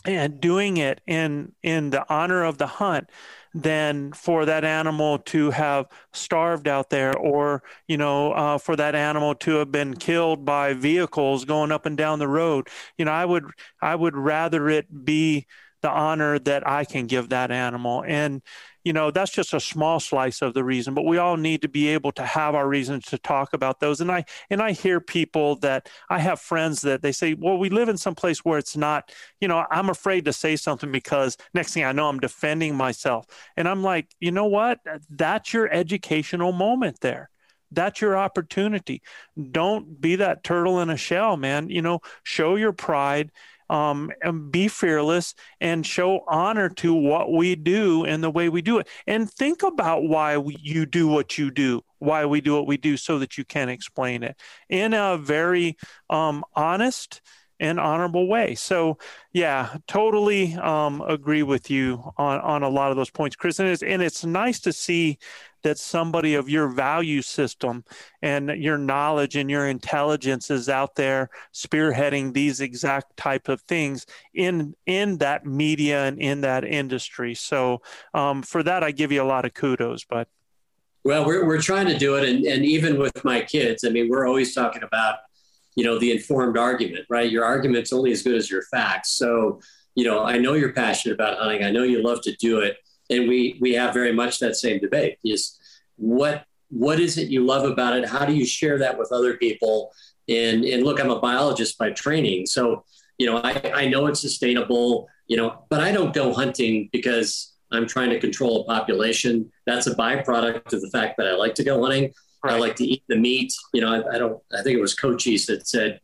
[0.05, 3.09] and doing it in in the honor of the hunt
[3.55, 8.94] than for that animal to have starved out there or you know uh, for that
[8.94, 12.68] animal to have been killed by vehicles going up and down the road.
[12.96, 13.44] You know i would
[13.82, 15.46] i would rather it be
[15.82, 18.05] the honor that i can give that animal.
[18.07, 18.42] And
[18.89, 21.68] you know that's just a small slice of the reason but we all need to
[21.68, 24.99] be able to have our reasons to talk about those and i and i hear
[24.99, 28.59] people that i have friends that they say well we live in some place where
[28.59, 29.12] it's not
[29.43, 33.26] you know i'm afraid to say something because next thing i know i'm defending myself
[33.59, 34.78] and i'm like you know what
[35.11, 37.28] that's your educational moment there
[37.70, 39.03] that's your opportunity.
[39.51, 41.68] Don't be that turtle in a shell, man.
[41.68, 43.30] You know, show your pride
[43.71, 48.62] um, and be fearless and show honor to what we do and the way we
[48.62, 48.89] do it.
[49.07, 52.77] And think about why we, you do what you do, why we do what we
[52.77, 54.37] do, so that you can explain it
[54.69, 55.77] in a very
[56.11, 57.21] um, honest
[57.61, 58.55] and honorable way.
[58.55, 58.99] So,
[59.33, 63.59] yeah, totally um, agree with you on on a lot of those points, Chris.
[63.59, 65.19] And it's and it's nice to see
[65.63, 67.85] that somebody of your value system
[68.23, 74.07] and your knowledge and your intelligence is out there spearheading these exact type of things
[74.35, 77.35] in in that media and in that industry.
[77.35, 77.83] So
[78.15, 80.05] um, for that, I give you a lot of kudos.
[80.05, 80.29] But
[81.05, 84.09] well, we're we're trying to do it, and and even with my kids, I mean,
[84.09, 85.17] we're always talking about
[85.75, 87.31] you know the informed argument, right?
[87.31, 89.11] Your argument's only as good as your facts.
[89.13, 89.61] So
[89.95, 91.65] you know, I know you're passionate about hunting.
[91.65, 92.77] I know you love to do it
[93.11, 95.59] and we we have very much that same debate is
[95.97, 98.07] what what is it you love about it?
[98.07, 99.93] How do you share that with other people?
[100.29, 102.47] And and look i'm a biologist by training.
[102.47, 102.85] So
[103.19, 107.57] you know i, I know it's sustainable you know but i don't go hunting because
[107.73, 109.51] i'm trying to control a population.
[109.67, 112.13] That's a byproduct of the fact that i like to go hunting.
[112.45, 112.55] Right.
[112.55, 113.53] i like to eat the meat.
[113.73, 116.01] You know I, I don't i think it was cochise that said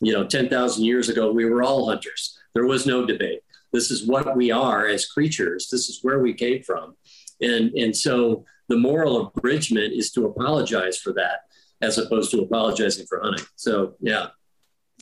[0.00, 2.38] you know 10,000 years ago we were all hunters.
[2.54, 3.40] There was no debate
[3.72, 5.68] this is what we are as creatures.
[5.70, 6.96] This is where we came from.
[7.40, 11.40] And, and so the moral abridgment is to apologize for that
[11.80, 13.46] as opposed to apologizing for hunting.
[13.56, 14.28] So, yeah.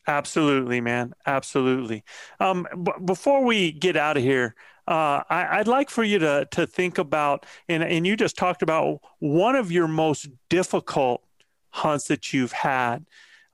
[0.06, 1.14] Absolutely, man.
[1.26, 2.04] Absolutely.
[2.38, 4.54] Um, b- before we get out of here,
[4.86, 8.62] uh, I, would like for you to to think about, and and you just talked
[8.62, 11.24] about one of your most difficult
[11.70, 13.04] hunts that you've had,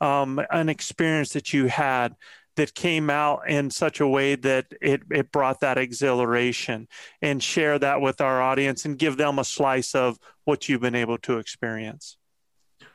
[0.03, 2.17] um, an experience that you had
[2.57, 6.87] that came out in such a way that it, it brought that exhilaration
[7.21, 10.95] and share that with our audience and give them a slice of what you've been
[10.95, 12.19] able to experience?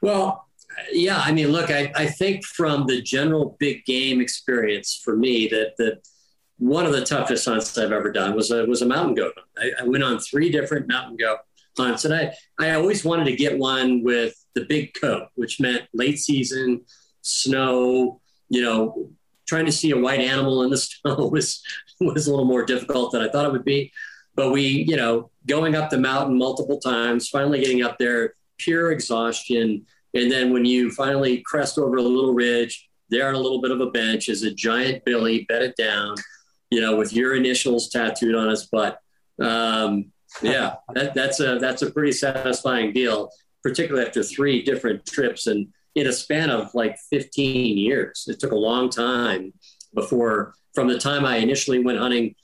[0.02, 0.48] Well,
[0.92, 5.48] yeah, I mean, look, I, I think from the general big game experience for me
[5.48, 6.02] that that
[6.60, 9.34] one of the toughest hunts I've ever done was a was a mountain goat.
[9.58, 11.40] I, I went on three different mountain goat
[11.78, 15.84] hunts, and I I always wanted to get one with the big coat, which meant
[15.94, 16.82] late season
[17.22, 19.10] snow, you know,
[19.48, 21.64] trying to see a white animal in the snow was
[22.00, 23.92] was a little more difficult than I thought it would be.
[24.36, 28.92] But we, you know, going up the mountain multiple times, finally getting up there, pure
[28.92, 29.86] exhaustion.
[30.14, 33.72] And then when you finally crest over a little ridge, there on a little bit
[33.72, 36.16] of a bench is a giant Billy bedded down,
[36.70, 39.00] you know, with your initials tattooed on his butt.
[39.40, 43.32] Um, yeah, that, that's a that's a pretty satisfying deal,
[43.64, 48.28] particularly after three different trips and in a span of like 15 years.
[48.28, 49.52] It took a long time
[49.96, 52.36] before, from the time I initially went hunting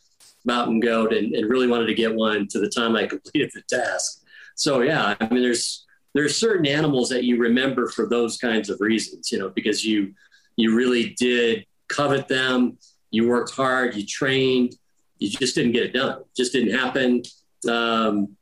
[0.43, 3.61] mountain goat and, and really wanted to get one to the time I completed the
[3.69, 4.23] task.
[4.55, 5.85] So yeah, I mean, there's
[6.15, 10.13] there's certain animals that you remember for those kinds of reasons, you know, because you
[10.55, 12.77] you really did covet them,
[13.11, 14.75] you worked hard, you trained,
[15.19, 16.21] you just didn't get it done.
[16.21, 17.21] It just didn't happen.
[17.69, 18.35] Um,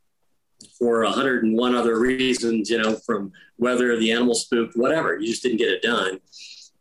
[0.82, 5.20] for 101 other reasons, you know, from whether the animal spooked, whatever.
[5.20, 6.20] You just didn't get it done.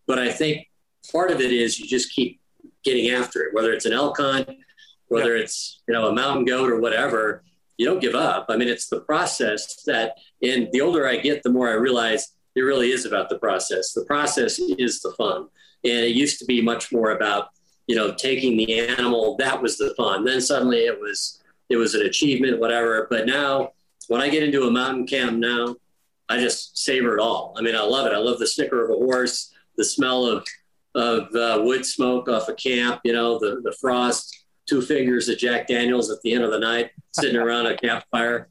[0.07, 0.71] But I think
[1.13, 2.41] part of it is you just keep
[2.83, 4.49] getting after it, whether it's an elk hunt,
[5.09, 5.43] whether yeah.
[5.43, 7.45] it's, you know, a mountain goat or whatever.
[7.77, 8.47] You don't give up.
[8.49, 12.33] I mean, it's the process that, and the older I get, the more I realize
[12.55, 13.93] it really is about the process.
[13.93, 15.49] The process is the fun.
[15.85, 17.49] And it used to be much more about,
[17.87, 20.25] you know, taking the animal, that was the fun.
[20.25, 23.07] Then suddenly it was, it was an achievement, whatever.
[23.11, 23.73] But now,
[24.11, 25.77] when I get into a mountain camp now,
[26.29, 27.55] I just savor it all.
[27.57, 28.13] I mean, I love it.
[28.13, 30.45] I love the snicker of a horse, the smell of
[30.97, 33.03] of uh, wood smoke off a camp.
[33.05, 36.59] You know, the the frost, two fingers of Jack Daniels at the end of the
[36.59, 38.49] night, sitting around a campfire.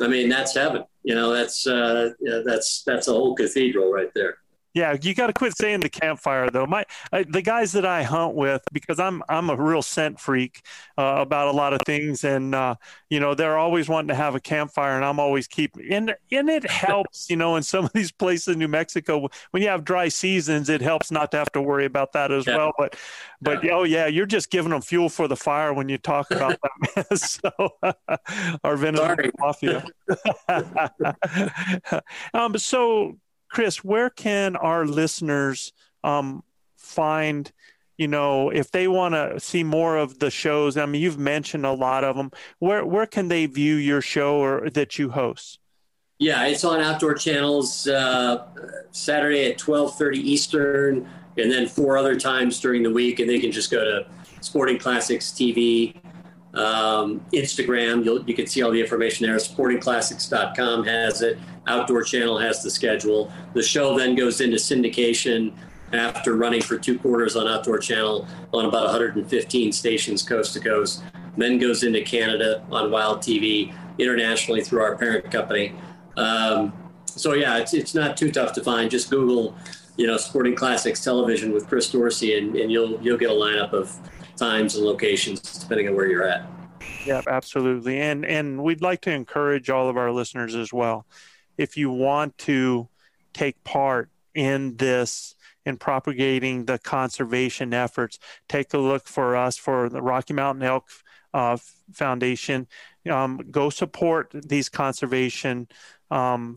[0.00, 0.84] I mean, that's heaven.
[1.02, 2.10] You know, that's uh,
[2.44, 4.38] that's that's a whole cathedral right there.
[4.76, 6.66] Yeah, you got to quit saying the campfire though.
[6.66, 10.60] My I, the guys that I hunt with, because I'm I'm a real scent freak
[10.98, 12.74] uh, about a lot of things, and uh,
[13.08, 16.50] you know they're always wanting to have a campfire, and I'm always keeping and and
[16.50, 19.82] it helps, you know, in some of these places in New Mexico when you have
[19.82, 22.58] dry seasons, it helps not to have to worry about that as yeah.
[22.58, 22.72] well.
[22.76, 22.96] But
[23.40, 23.72] but yeah.
[23.72, 27.18] oh yeah, you're just giving them fuel for the fire when you talk about that.
[27.18, 27.50] so
[28.62, 29.86] our Venezuelan mafia.
[32.34, 33.16] um, so
[33.48, 35.72] Chris, where can our listeners
[36.04, 36.42] um,
[36.76, 37.52] find?
[37.98, 41.64] You know, if they want to see more of the shows, I mean, you've mentioned
[41.64, 42.30] a lot of them.
[42.58, 45.58] Where where can they view your show or that you host?
[46.18, 48.46] Yeah, it's on outdoor channels uh,
[48.90, 53.18] Saturday at twelve thirty Eastern, and then four other times during the week.
[53.18, 54.06] And they can just go to
[54.40, 55.96] Sporting Classics TV
[56.54, 59.36] Um, Instagram, you'll, you can see all the information there.
[59.36, 61.38] Sportingclassics.com has it.
[61.66, 63.32] Outdoor Channel has the schedule.
[63.54, 65.52] The show then goes into syndication
[65.92, 71.02] after running for two quarters on Outdoor Channel on about 115 stations coast to coast.
[71.36, 75.74] Then goes into Canada on Wild TV, internationally through our parent company.
[76.16, 76.72] Um,
[77.06, 78.90] so yeah, it's, it's not too tough to find.
[78.90, 79.56] Just Google,
[79.96, 83.72] you know, Sporting Classics Television with Chris Dorsey, and, and you'll you'll get a lineup
[83.72, 83.96] of
[84.36, 86.46] times and locations depending on where you're at.
[87.04, 88.00] Yeah, absolutely.
[88.00, 91.06] And and we'd like to encourage all of our listeners as well.
[91.56, 92.88] If you want to
[93.32, 95.34] take part in this
[95.64, 100.84] in propagating the conservation efforts, take a look for us for the Rocky Mountain Elk
[101.34, 101.56] uh,
[101.92, 102.68] Foundation.
[103.10, 105.68] Um, go support these conservation.
[106.10, 106.56] Um,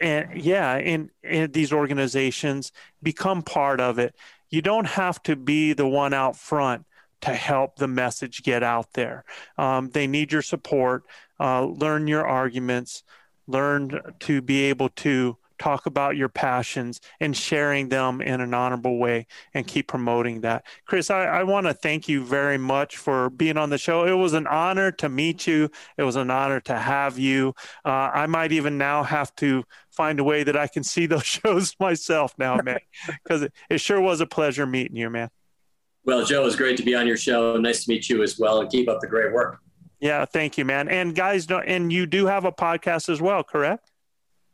[0.00, 4.14] and yeah, and, in these organizations, become part of it.
[4.50, 6.84] You don't have to be the one out front
[7.22, 9.24] to help the message get out there.
[9.58, 11.04] Um, they need your support.
[11.38, 13.02] Uh, learn your arguments.
[13.50, 18.98] Learn to be able to talk about your passions and sharing them in an honorable
[18.98, 20.64] way and keep promoting that.
[20.86, 24.06] Chris, I, I want to thank you very much for being on the show.
[24.06, 25.70] It was an honor to meet you.
[25.98, 27.54] It was an honor to have you.
[27.84, 31.26] Uh, I might even now have to find a way that I can see those
[31.26, 32.80] shows myself now, man,
[33.22, 35.28] because it, it sure was a pleasure meeting you, man.
[36.04, 37.58] Well, Joe, it was great to be on your show.
[37.58, 39.60] Nice to meet you as well, and keep up the great work.
[40.00, 40.88] Yeah, thank you, man.
[40.88, 43.90] And guys, and you do have a podcast as well, correct?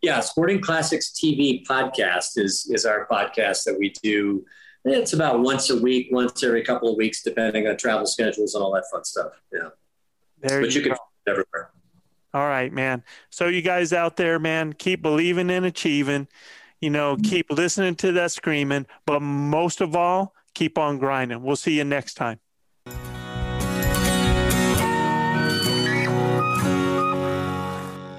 [0.03, 4.45] Yeah, Sporting Classics TV podcast is is our podcast that we do.
[4.85, 8.63] It's about once a week, once every couple of weeks, depending on travel schedules and
[8.63, 9.33] all that fun stuff.
[9.53, 9.69] Yeah,
[10.41, 11.71] there but you, you can everywhere.
[12.35, 13.03] All right, man.
[13.31, 16.29] So you guys out there, man, keep believing and achieving.
[16.81, 17.23] You know, mm-hmm.
[17.23, 21.43] keep listening to that screaming, but most of all, keep on grinding.
[21.43, 22.39] We'll see you next time.